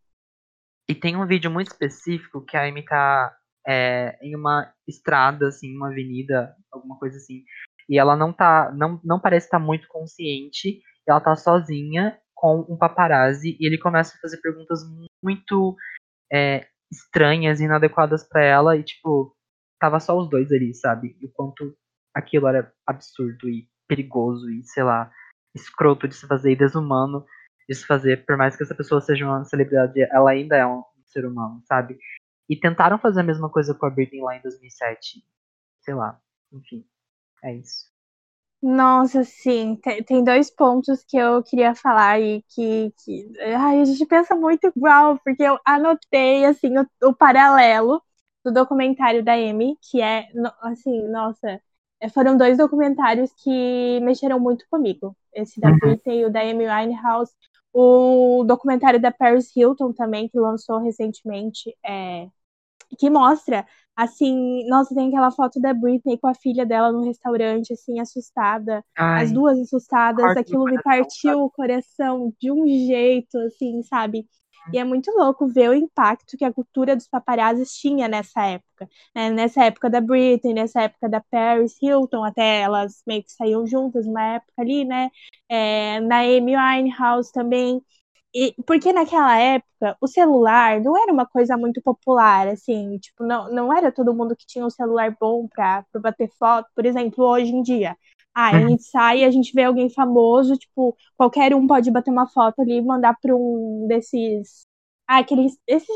[0.89, 3.35] E tem um vídeo muito específico que a Amy tá
[3.67, 7.43] é, em uma estrada, assim, uma avenida, alguma coisa assim.
[7.89, 10.81] E ela não tá, não, não parece estar tá muito consciente.
[11.07, 14.81] Ela tá sozinha com um paparazzi e ele começa a fazer perguntas
[15.21, 15.75] muito
[16.31, 19.35] é, estranhas, inadequadas para ela e tipo
[19.79, 21.17] tava só os dois ali, sabe?
[21.19, 21.75] E o quanto
[22.13, 25.11] aquilo era absurdo e perigoso e sei lá
[25.55, 27.25] escroto de se fazer e desumano
[27.67, 30.83] de se fazer, por mais que essa pessoa seja uma celebridade, ela ainda é um
[31.05, 31.99] ser humano, sabe?
[32.49, 35.23] E tentaram fazer a mesma coisa com a Britney lá em 2007.
[35.81, 36.19] Sei lá,
[36.51, 36.83] enfim,
[37.43, 37.89] é isso.
[38.61, 43.85] Nossa, sim, tem, tem dois pontos que eu queria falar e que, que ai, a
[43.85, 48.01] gente pensa muito igual, porque eu anotei assim o, o paralelo
[48.43, 50.27] do documentário da Amy, que é
[50.61, 51.61] assim, nossa,
[52.01, 55.15] é, foram dois documentários que mexeram muito comigo.
[55.33, 55.79] Esse da uhum.
[55.79, 57.33] Britney e o da Amy Winehouse.
[57.73, 62.27] O documentário da Paris Hilton também, que lançou recentemente, é,
[62.97, 63.65] que mostra,
[63.99, 68.81] assim, nossa, tem aquela foto da Britney com a filha dela no restaurante, assim, assustada,
[68.97, 74.25] Ai, as duas assustadas, aquilo me partiu o coração de um jeito, assim, sabe?
[74.71, 78.87] E é muito louco ver o impacto que a cultura dos paparazzis tinha nessa época.
[79.15, 79.29] Né?
[79.31, 84.05] Nessa época da Britney, nessa época da Paris Hilton, até elas meio que saíam juntas
[84.05, 85.09] uma época ali, né?
[85.49, 87.81] É, na Amy Winehouse também.
[88.33, 93.51] E, porque naquela época o celular não era uma coisa muito popular, assim, tipo, não,
[93.51, 97.51] não era todo mundo que tinha um celular bom para bater foto, por exemplo, hoje
[97.51, 97.97] em dia.
[98.33, 98.69] Ah, a uhum.
[98.69, 102.75] gente sai, a gente vê alguém famoso, tipo, qualquer um pode bater uma foto ali
[102.77, 104.67] e mandar para um desses.
[105.07, 105.57] Ah, aqueles.
[105.67, 105.89] Esses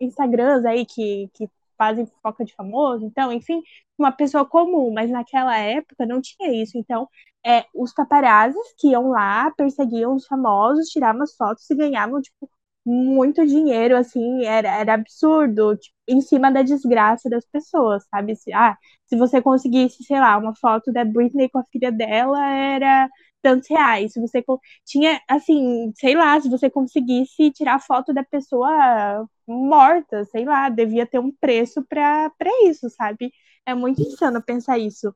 [0.00, 3.62] Instagrams aí que, que fazem fofoca de famoso, então, enfim,
[3.98, 6.76] uma pessoa comum, mas naquela época não tinha isso.
[6.78, 7.08] Então,
[7.46, 12.50] é, os paparazzis que iam lá, perseguiam os famosos, tiravam as fotos e ganhavam, tipo,
[12.84, 18.36] muito dinheiro, assim, era, era absurdo, tipo, em cima da desgraça das pessoas, sabe?
[18.36, 22.44] Se, ah, se você conseguisse, sei lá, uma foto da Britney com a filha dela,
[22.48, 23.08] era
[23.42, 24.12] tantos reais.
[24.12, 24.42] Se você
[24.84, 31.06] tinha, assim, sei lá, se você conseguisse tirar foto da pessoa morta, sei lá, devia
[31.06, 32.30] ter um preço para
[32.64, 33.32] isso, sabe?
[33.64, 35.14] É muito insano pensar isso.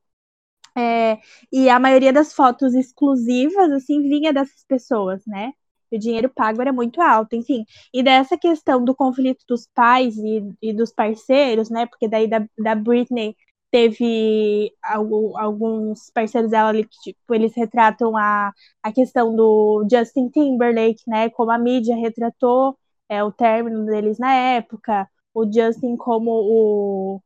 [0.80, 1.18] É,
[1.52, 5.52] e a maioria das fotos exclusivas, assim, vinha dessas pessoas, né?
[5.92, 7.64] o dinheiro pago era muito alto, enfim.
[7.92, 11.86] E dessa questão do conflito dos pais e, e dos parceiros, né?
[11.86, 13.36] Porque daí da, da Britney
[13.70, 21.02] teve alguns parceiros dela ali que, tipo, eles retratam a, a questão do Justin Timberlake,
[21.06, 21.30] né?
[21.30, 27.22] Como a mídia retratou é, o término deles na época, o Justin como o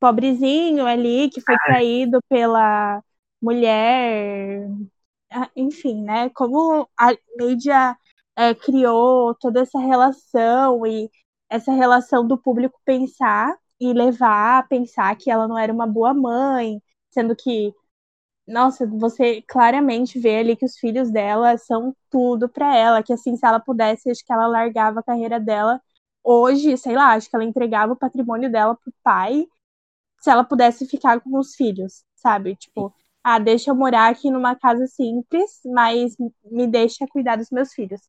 [0.00, 3.02] pobrezinho ali que foi traído pela
[3.42, 4.68] mulher
[5.30, 6.30] ah, enfim, né?
[6.30, 7.96] Como a mídia
[8.36, 11.10] é, criou toda essa relação e
[11.50, 16.14] essa relação do público pensar e levar a pensar que ela não era uma boa
[16.14, 17.72] mãe, sendo que,
[18.46, 23.36] nossa, você claramente vê ali que os filhos dela são tudo para ela, que assim,
[23.36, 25.80] se ela pudesse, acho que ela largava a carreira dela
[26.24, 29.46] hoje, sei lá, acho que ela entregava o patrimônio dela pro pai
[30.20, 32.56] se ela pudesse ficar com os filhos, sabe?
[32.56, 36.16] Tipo, ah, deixa eu morar aqui numa casa simples, mas
[36.50, 38.00] me deixa cuidar dos meus filhos.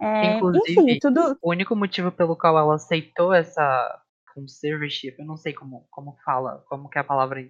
[0.00, 1.38] É, Inclusive, enfim, tudo...
[1.40, 4.02] o único motivo pelo qual ela aceitou essa
[4.34, 7.40] conservatorship, eu não sei como, como fala, como que é a palavra.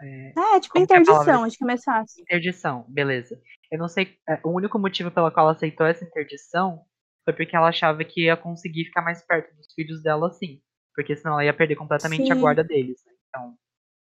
[0.00, 1.46] É, é tipo interdição, é palavra...
[1.46, 2.22] acho que é mais fácil.
[2.22, 3.40] Interdição, beleza.
[3.70, 6.84] Eu não sei, é, o único motivo pelo qual ela aceitou essa interdição
[7.24, 10.60] foi porque ela achava que ia conseguir ficar mais perto dos filhos dela assim.
[10.94, 12.32] Porque senão ela ia perder completamente Sim.
[12.32, 13.02] a guarda deles.
[13.04, 13.13] Né?
[13.34, 13.56] Então.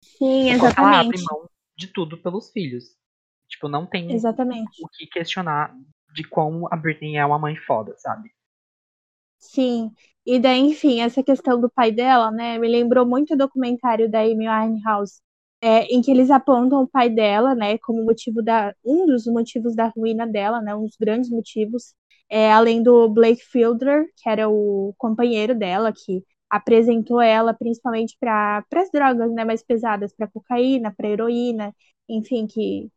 [0.02, 0.80] Sim, exatamente.
[0.80, 2.86] Ela abre mão de tudo pelos filhos.
[3.50, 4.84] Tipo, não tem Exatamente.
[4.84, 5.76] o que questionar
[6.14, 8.30] de como a Britney é uma mãe foda, sabe?
[9.40, 9.92] Sim.
[10.26, 14.22] E daí, enfim, essa questão do pai dela, né, me lembrou muito o documentário da
[14.22, 15.22] Amy Winehouse,
[15.62, 19.76] é, em que eles apontam o pai dela, né, como motivo da um dos motivos
[19.76, 21.94] da ruína dela, né, um dos grandes motivos,
[22.30, 28.64] é, além do Blake Fielder, que era o companheiro dela, que apresentou ela principalmente para
[28.74, 31.76] as drogas né, mais pesadas, para cocaína, para heroína,
[32.10, 32.90] enfim, que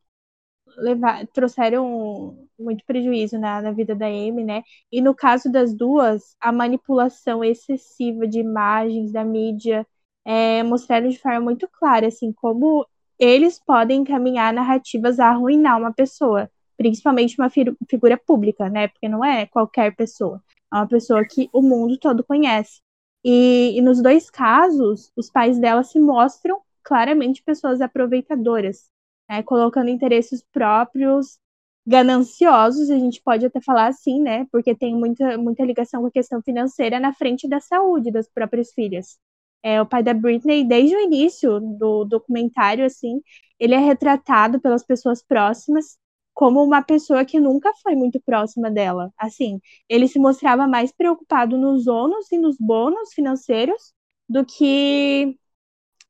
[0.77, 4.63] levar, trouxeram muito prejuízo na, na vida da Amy, né?
[4.91, 9.87] E no caso das duas, a manipulação excessiva de imagens da mídia
[10.25, 12.87] é, mostraram de forma muito clara, assim, como
[13.19, 18.89] eles podem encaminhar narrativas a arruinar uma pessoa, principalmente uma fi figura pública, né?
[18.89, 20.43] Porque não é qualquer pessoa,
[20.73, 22.81] é uma pessoa que o mundo todo conhece.
[23.25, 28.91] E, e nos dois casos, os pais dela se mostram claramente pessoas aproveitadoras,
[29.29, 29.43] né?
[29.43, 31.39] colocando interesses próprios
[31.87, 34.47] gananciosos, a gente pode até falar assim, né?
[34.53, 38.73] Porque tem muita, muita ligação com a questão financeira na frente da saúde das próprias
[38.73, 39.19] filhas.
[39.63, 43.21] É, o pai da Britney, desde o início do documentário, assim,
[43.59, 45.99] ele é retratado pelas pessoas próximas
[46.35, 49.13] como uma pessoa que nunca foi muito próxima dela.
[49.19, 53.93] Assim, ele se mostrava mais preocupado nos ônus e nos bônus financeiros
[54.29, 55.37] do que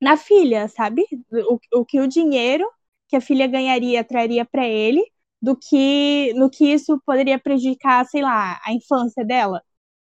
[0.00, 1.04] na filha, sabe?
[1.48, 2.66] O, o que o dinheiro
[3.08, 5.04] que a filha ganharia traria para ele
[5.42, 9.62] do que no que isso poderia prejudicar, sei lá, a infância dela,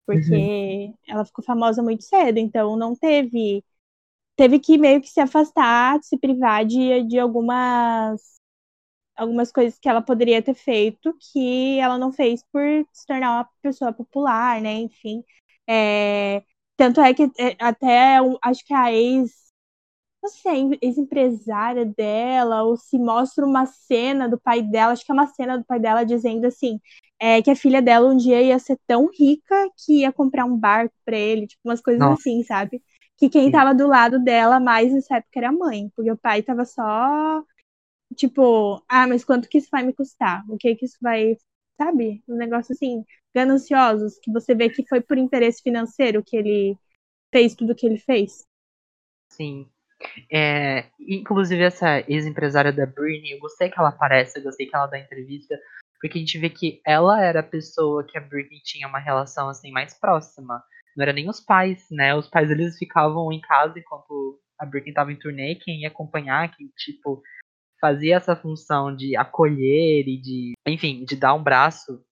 [0.06, 0.94] porque uhum.
[1.08, 3.64] ela ficou famosa muito cedo, então não teve
[4.36, 8.35] teve que meio que se afastar, se privar de, de algumas
[9.16, 12.62] algumas coisas que ela poderia ter feito que ela não fez por
[12.92, 14.74] se tornar uma pessoa popular, né?
[14.74, 15.24] Enfim,
[15.68, 16.42] é,
[16.76, 19.46] tanto é que é, até acho que a ex
[20.22, 25.14] não sei, ex-empresária dela, ou se mostra uma cena do pai dela, acho que é
[25.14, 26.80] uma cena do pai dela dizendo assim,
[27.18, 30.56] é, que a filha dela um dia ia ser tão rica que ia comprar um
[30.56, 32.20] barco para ele, tipo, umas coisas Nossa.
[32.20, 32.82] assim, sabe?
[33.16, 36.42] Que quem tava do lado dela mais nessa época era a mãe, porque o pai
[36.42, 37.42] tava só,
[38.16, 40.44] tipo, ah, mas quanto que isso vai me custar?
[40.48, 41.36] O que que isso vai,
[41.76, 42.22] sabe?
[42.28, 43.04] Um negócio assim,
[43.34, 46.76] gananciosos, que você vê que foi por interesse financeiro que ele
[47.32, 48.44] fez tudo que ele fez.
[49.28, 49.68] Sim,
[50.30, 54.86] é, inclusive, essa ex-empresária da Britney, eu gostei que ela aparece, eu gostei que ela
[54.86, 55.58] dá entrevista,
[56.00, 59.48] porque a gente vê que ela era a pessoa que a Britney tinha uma relação
[59.48, 60.62] assim mais próxima.
[60.96, 62.14] Não era nem os pais, né?
[62.14, 66.54] Os pais eles ficavam em casa enquanto a Britney estava em turnê, quem ia acompanhar,
[66.54, 67.22] quem tipo
[67.80, 72.02] fazia essa função de acolher e de, enfim, de dar um braço,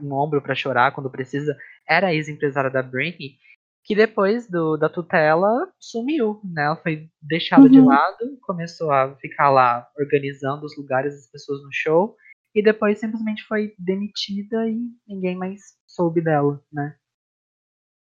[0.00, 1.56] um ombro para chorar quando precisa,
[1.88, 3.36] era a ex-empresária da Britney
[3.84, 6.64] que depois do, da tutela sumiu, né?
[6.64, 7.68] Ela foi deixada uhum.
[7.68, 12.16] de lado, começou a ficar lá organizando os lugares das pessoas no show
[12.54, 16.96] e depois simplesmente foi demitida e ninguém mais soube dela, né?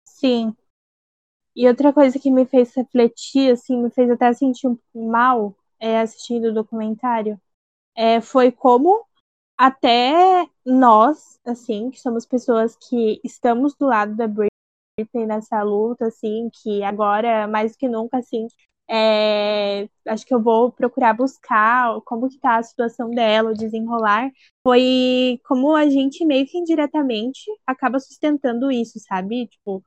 [0.06, 0.54] Sim.
[1.56, 6.02] E outra coisa que me fez refletir, assim, me fez até sentir um mal é,
[6.02, 7.42] assistindo o documentário,
[7.96, 9.06] é, foi como
[9.58, 16.50] até nós, assim, que somos pessoas que estamos do lado da Britney, nessa luta, assim,
[16.64, 18.48] que agora, mais que nunca, assim,
[18.90, 24.30] é, acho que eu vou procurar buscar como que tá a situação dela, o desenrolar,
[24.64, 29.48] foi como a gente meio que indiretamente acaba sustentando isso, sabe?
[29.48, 29.84] Tipo,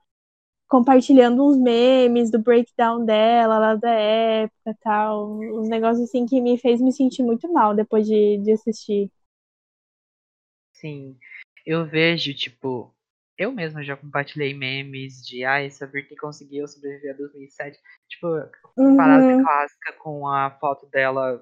[0.74, 6.58] compartilhando uns memes do breakdown dela lá da época tal, uns negócios assim que me
[6.58, 9.08] fez me sentir muito mal depois de, de assistir.
[10.72, 11.16] Sim,
[11.64, 12.92] eu vejo, tipo,
[13.38, 17.78] eu mesmo já compartilhei memes de ah, essa Britney conseguiu sobreviver a 2007.
[18.08, 18.26] Tipo,
[18.76, 18.96] uhum.
[18.96, 21.40] parada clássica com a foto dela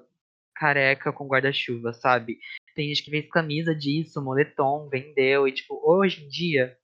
[0.53, 2.37] careca com guarda-chuva, sabe?
[2.75, 6.77] Tem gente que fez camisa disso, moletom, vendeu, e tipo, hoje em dia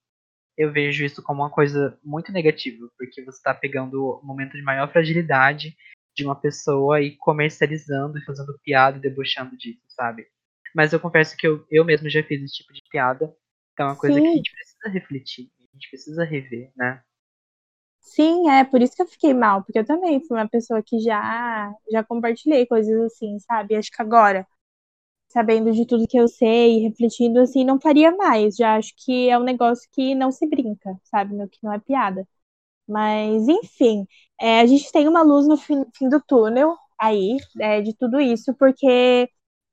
[0.60, 4.64] eu vejo isso como uma coisa muito negativa, porque você tá pegando o momento de
[4.64, 5.76] maior fragilidade
[6.16, 10.28] de uma pessoa e comercializando e fazendo piada e debochando disso, sabe?
[10.76, 13.34] Mas eu confesso que eu, eu mesmo já fiz esse tipo de piada
[13.80, 14.24] então é uma coisa Sim.
[14.24, 17.02] que a gente precisa refletir, a gente precisa rever, né?
[18.02, 21.00] Sim, é por isso que eu fiquei mal, porque eu também fui uma pessoa que
[21.00, 23.76] já já compartilhei coisas assim, sabe?
[23.76, 24.46] Acho que agora,
[25.30, 28.56] sabendo de tudo que eu sei, refletindo assim, não faria mais.
[28.56, 31.36] Já acho que é um negócio que não se brinca, sabe?
[31.36, 32.28] No que não é piada.
[32.88, 34.08] Mas, enfim,
[34.40, 38.20] é, a gente tem uma luz no fim, fim do túnel aí, é, de tudo
[38.20, 39.30] isso, porque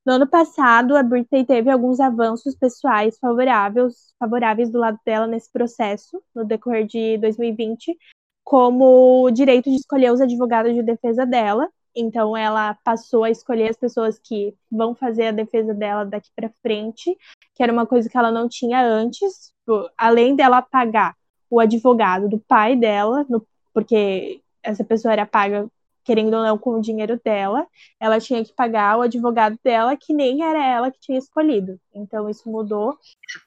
[0.06, 5.50] no ano passado, a Britney teve alguns avanços pessoais favoráveis, favoráveis do lado dela nesse
[5.50, 7.96] processo, no decorrer de 2020,
[8.44, 11.68] como o direito de escolher os advogados de defesa dela.
[11.96, 16.50] Então, ela passou a escolher as pessoas que vão fazer a defesa dela daqui para
[16.62, 17.16] frente,
[17.54, 19.52] que era uma coisa que ela não tinha antes,
[19.96, 21.14] além dela pagar
[21.48, 25.68] o advogado do pai dela, no, porque essa pessoa era paga
[26.06, 27.66] querendo ou não, com o dinheiro dela,
[27.98, 31.80] ela tinha que pagar o advogado dela, que nem era ela que tinha escolhido.
[31.92, 32.96] Então isso mudou.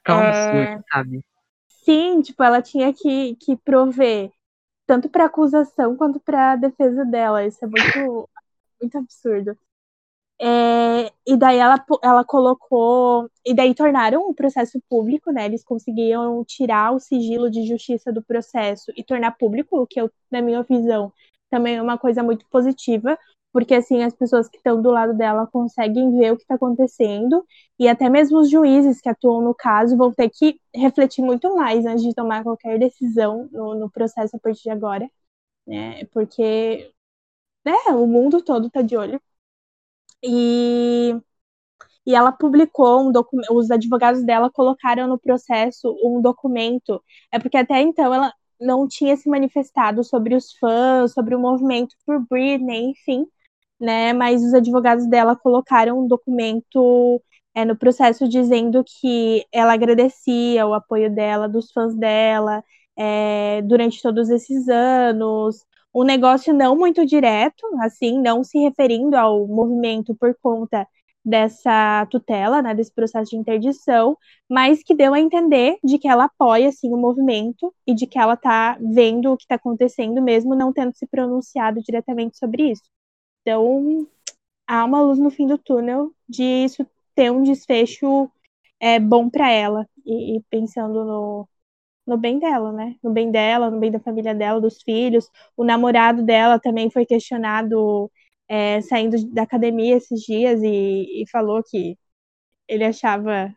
[0.06, 1.24] É sabe?
[1.70, 4.30] Sim, tipo, ela tinha que, que prover
[4.86, 7.46] tanto para acusação quanto para defesa dela.
[7.46, 8.30] Isso é muito,
[8.82, 9.58] muito absurdo.
[10.42, 13.30] É, e daí ela, ela colocou.
[13.46, 15.46] E daí tornaram o processo público, né?
[15.46, 20.10] Eles conseguiam tirar o sigilo de justiça do processo e tornar público, o que eu,
[20.32, 21.12] na minha visão,
[21.50, 23.18] também é uma coisa muito positiva,
[23.52, 27.44] porque assim as pessoas que estão do lado dela conseguem ver o que está acontecendo
[27.80, 31.86] e até mesmo os juízes que atuam no caso vão ter que refletir muito mais
[31.86, 35.10] antes de tomar qualquer decisão no, no processo a partir de agora,
[35.68, 36.06] né?
[36.08, 36.92] Porque
[37.72, 39.22] né, o mundo todo está de olho
[40.24, 41.14] e
[42.06, 47.58] e ela publicou um documento, os advogados dela colocaram no processo um documento, é porque
[47.58, 52.92] até então ela não tinha se manifestado sobre os fãs, sobre o movimento por Britney,
[52.92, 53.28] enfim,
[53.80, 54.14] né?
[54.14, 57.22] Mas os advogados dela colocaram um documento
[57.56, 62.64] é, no processo dizendo que ela agradecia o apoio dela, dos fãs dela,
[62.98, 65.66] é, durante todos esses anos.
[65.94, 70.88] Um negócio não muito direto, assim, não se referindo ao movimento por conta
[71.24, 74.18] dessa tutela, né, desse processo de interdição,
[74.50, 78.18] mas que deu a entender de que ela apoia assim o movimento e de que
[78.18, 82.84] ela está vendo o que está acontecendo mesmo não tendo se pronunciado diretamente sobre isso.
[83.42, 84.08] Então,
[84.68, 86.86] há uma luz no fim do túnel de isso
[87.16, 88.30] ter um desfecho
[88.80, 91.50] é, bom para ela e, e, pensando no,
[92.10, 92.96] no bem dela, né?
[93.04, 95.30] No bem dela, no bem da família dela, dos filhos.
[95.56, 98.12] O namorado dela também foi questionado
[98.48, 101.98] é, saindo da academia esses dias e, e falou que
[102.68, 103.56] ele achava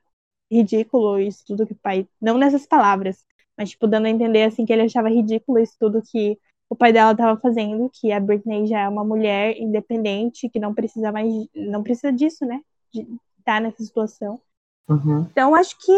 [0.51, 2.07] ridículo isso tudo que o pai.
[2.21, 3.25] Não nessas palavras,
[3.57, 6.39] mas, tipo, dando a entender assim que ele achava ridículo isso tudo que
[6.69, 10.75] o pai dela estava fazendo, que a Britney já é uma mulher independente, que não
[10.75, 12.61] precisa mais, não precisa disso, né?
[12.93, 14.41] De estar tá nessa situação.
[14.89, 15.23] Uhum.
[15.31, 15.93] Então acho que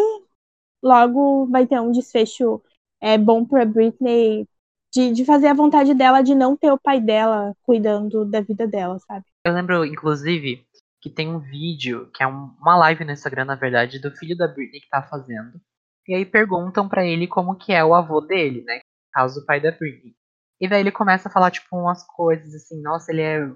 [0.85, 2.62] logo vai ter um desfecho
[3.01, 4.47] é, bom para Britney
[4.93, 8.66] de, de fazer a vontade dela de não ter o pai dela cuidando da vida
[8.66, 9.24] dela, sabe?
[9.45, 10.64] Eu lembro, inclusive,
[11.01, 14.47] que tem um vídeo, que é uma live no Instagram, na verdade, do filho da
[14.47, 15.61] Britney que tá fazendo.
[16.07, 18.80] E aí perguntam para ele como que é o avô dele, né?
[19.12, 20.14] Caso o pai da Britney.
[20.61, 23.51] E daí ele começa a falar, tipo, umas coisas assim, nossa, ele é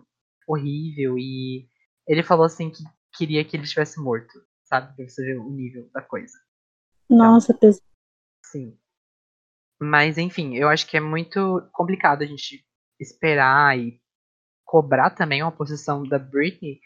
[0.47, 1.17] horrível.
[1.19, 1.69] E
[2.07, 2.83] ele falou assim que
[3.15, 4.33] queria que ele estivesse morto,
[4.65, 4.97] sabe?
[4.97, 6.33] Pra você ver o nível da coisa.
[7.09, 7.71] Nossa, então,
[8.45, 8.77] Sim.
[9.81, 12.65] Mas, enfim, eu acho que é muito complicado a gente
[12.99, 14.01] esperar e
[14.65, 16.81] cobrar também uma posição da Britney,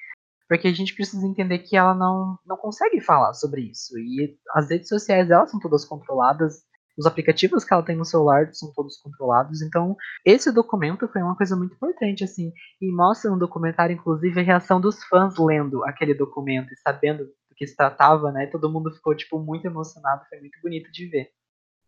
[0.49, 3.99] porque a gente precisa entender que ela não, não consegue falar sobre isso.
[3.99, 6.62] E as redes sociais dela são todas controladas,
[6.97, 9.62] os aplicativos que ela tem no celular são todos controlados.
[9.62, 12.53] Então, esse documento foi uma coisa muito importante, assim.
[12.81, 17.33] E mostra no documentário, inclusive, a reação dos fãs lendo aquele documento e sabendo do
[17.63, 18.47] que se tratava, né?
[18.47, 20.25] Todo mundo ficou, tipo, muito emocionado.
[20.29, 21.31] Foi muito bonito de ver.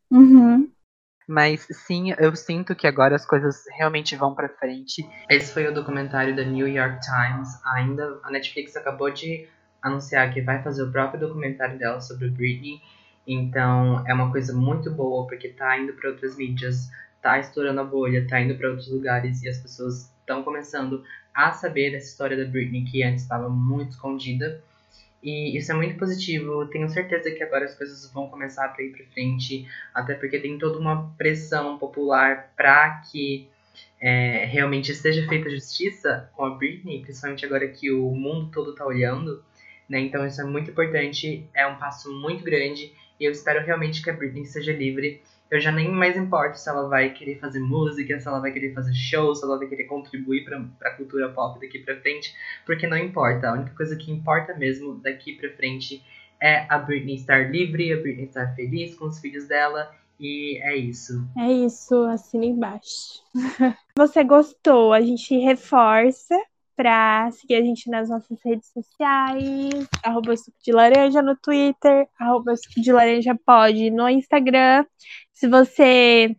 [0.08, 0.70] Uhum.
[1.26, 5.04] Mas sim, eu sinto que agora as coisas realmente vão para frente.
[5.28, 7.48] Esse foi o documentário da New York Times.
[7.64, 9.48] Ainda a Netflix acabou de
[9.82, 12.80] anunciar que vai fazer o próprio documentário dela sobre Britney.
[13.26, 16.88] Então é uma coisa muito boa porque tá indo para outras mídias,
[17.20, 21.02] tá estourando a bolha, tá indo para outros lugares e as pessoas estão começando
[21.34, 24.62] a saber dessa história da Britney que antes estava muito escondida.
[25.24, 26.66] E isso é muito positivo.
[26.66, 30.58] Tenho certeza que agora as coisas vão começar a ir para frente, até porque tem
[30.58, 33.48] toda uma pressão popular para que
[33.98, 38.84] é, realmente seja feita justiça com a Britney, principalmente agora que o mundo todo está
[38.84, 39.42] olhando.
[39.88, 40.00] Né?
[40.00, 44.10] Então isso é muito importante, é um passo muito grande e eu espero realmente que
[44.10, 45.22] a Britney seja livre.
[45.54, 48.74] Eu já nem mais importo se ela vai querer fazer música, se ela vai querer
[48.74, 52.34] fazer show, se ela vai querer contribuir para a cultura pop daqui para frente,
[52.66, 53.48] porque não importa.
[53.48, 56.02] A única coisa que importa mesmo daqui para frente
[56.42, 60.76] é a Britney estar livre, a Britney estar feliz com os filhos dela e é
[60.76, 61.24] isso.
[61.38, 63.22] É isso, assina embaixo.
[63.96, 64.92] Você gostou?
[64.92, 66.34] A gente reforça
[66.76, 72.56] para seguir a gente nas nossas redes sociais, arroba suco de laranja no Twitter, arroba
[72.56, 74.84] suco de laranja pode no Instagram.
[75.34, 76.36] Se você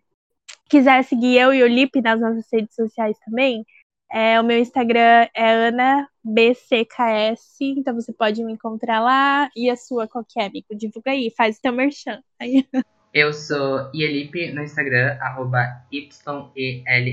[0.70, 3.64] quiser seguir eu e o Lipe nas nossas redes sociais também,
[4.12, 9.52] é, o meu Instagram é AnaBCKS, então você pode me encontrar lá.
[9.56, 10.68] E a sua, qualquer é, amigo?
[10.72, 12.24] Divulga aí, faz o teu merchan.
[13.14, 17.06] Eu sou Ielipe no Instagram, arroba Y-E-L-L-I-P-E.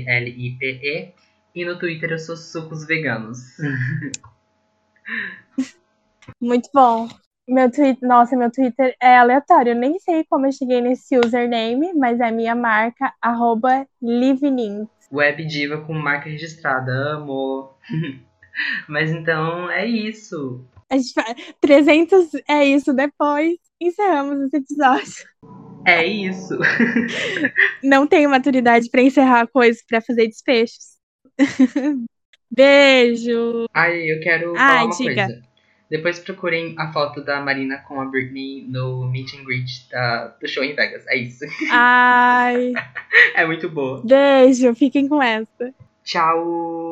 [1.55, 3.39] E no Twitter eu sou Sucos Veganos.
[6.41, 7.07] Muito bom.
[7.47, 9.71] Meu Twitter, nossa, meu Twitter é aleatório.
[9.71, 13.85] Eu nem sei como eu cheguei nesse username, mas é minha marca, arroba.
[15.11, 17.71] Web diva com marca registrada, amo.
[18.87, 20.65] mas então é isso.
[20.89, 22.93] A gente faz 300 é isso.
[22.93, 25.25] Depois encerramos esse episódio.
[25.85, 26.57] É isso.
[27.83, 30.93] Não tenho maturidade para encerrar coisas, para fazer desfechos.
[32.49, 33.65] Beijo!
[33.73, 35.25] Ai, eu quero Ai, falar uma diga.
[35.25, 35.52] coisa.
[35.93, 40.47] Depois procurem a foto da Marina com a Britney no meet and greet da- do
[40.47, 41.05] show em Vegas.
[41.07, 41.45] É isso.
[41.71, 42.73] Ai,
[43.35, 44.01] É muito boa.
[44.03, 45.71] beijo, fiquem com essa.
[46.03, 46.91] Tchau!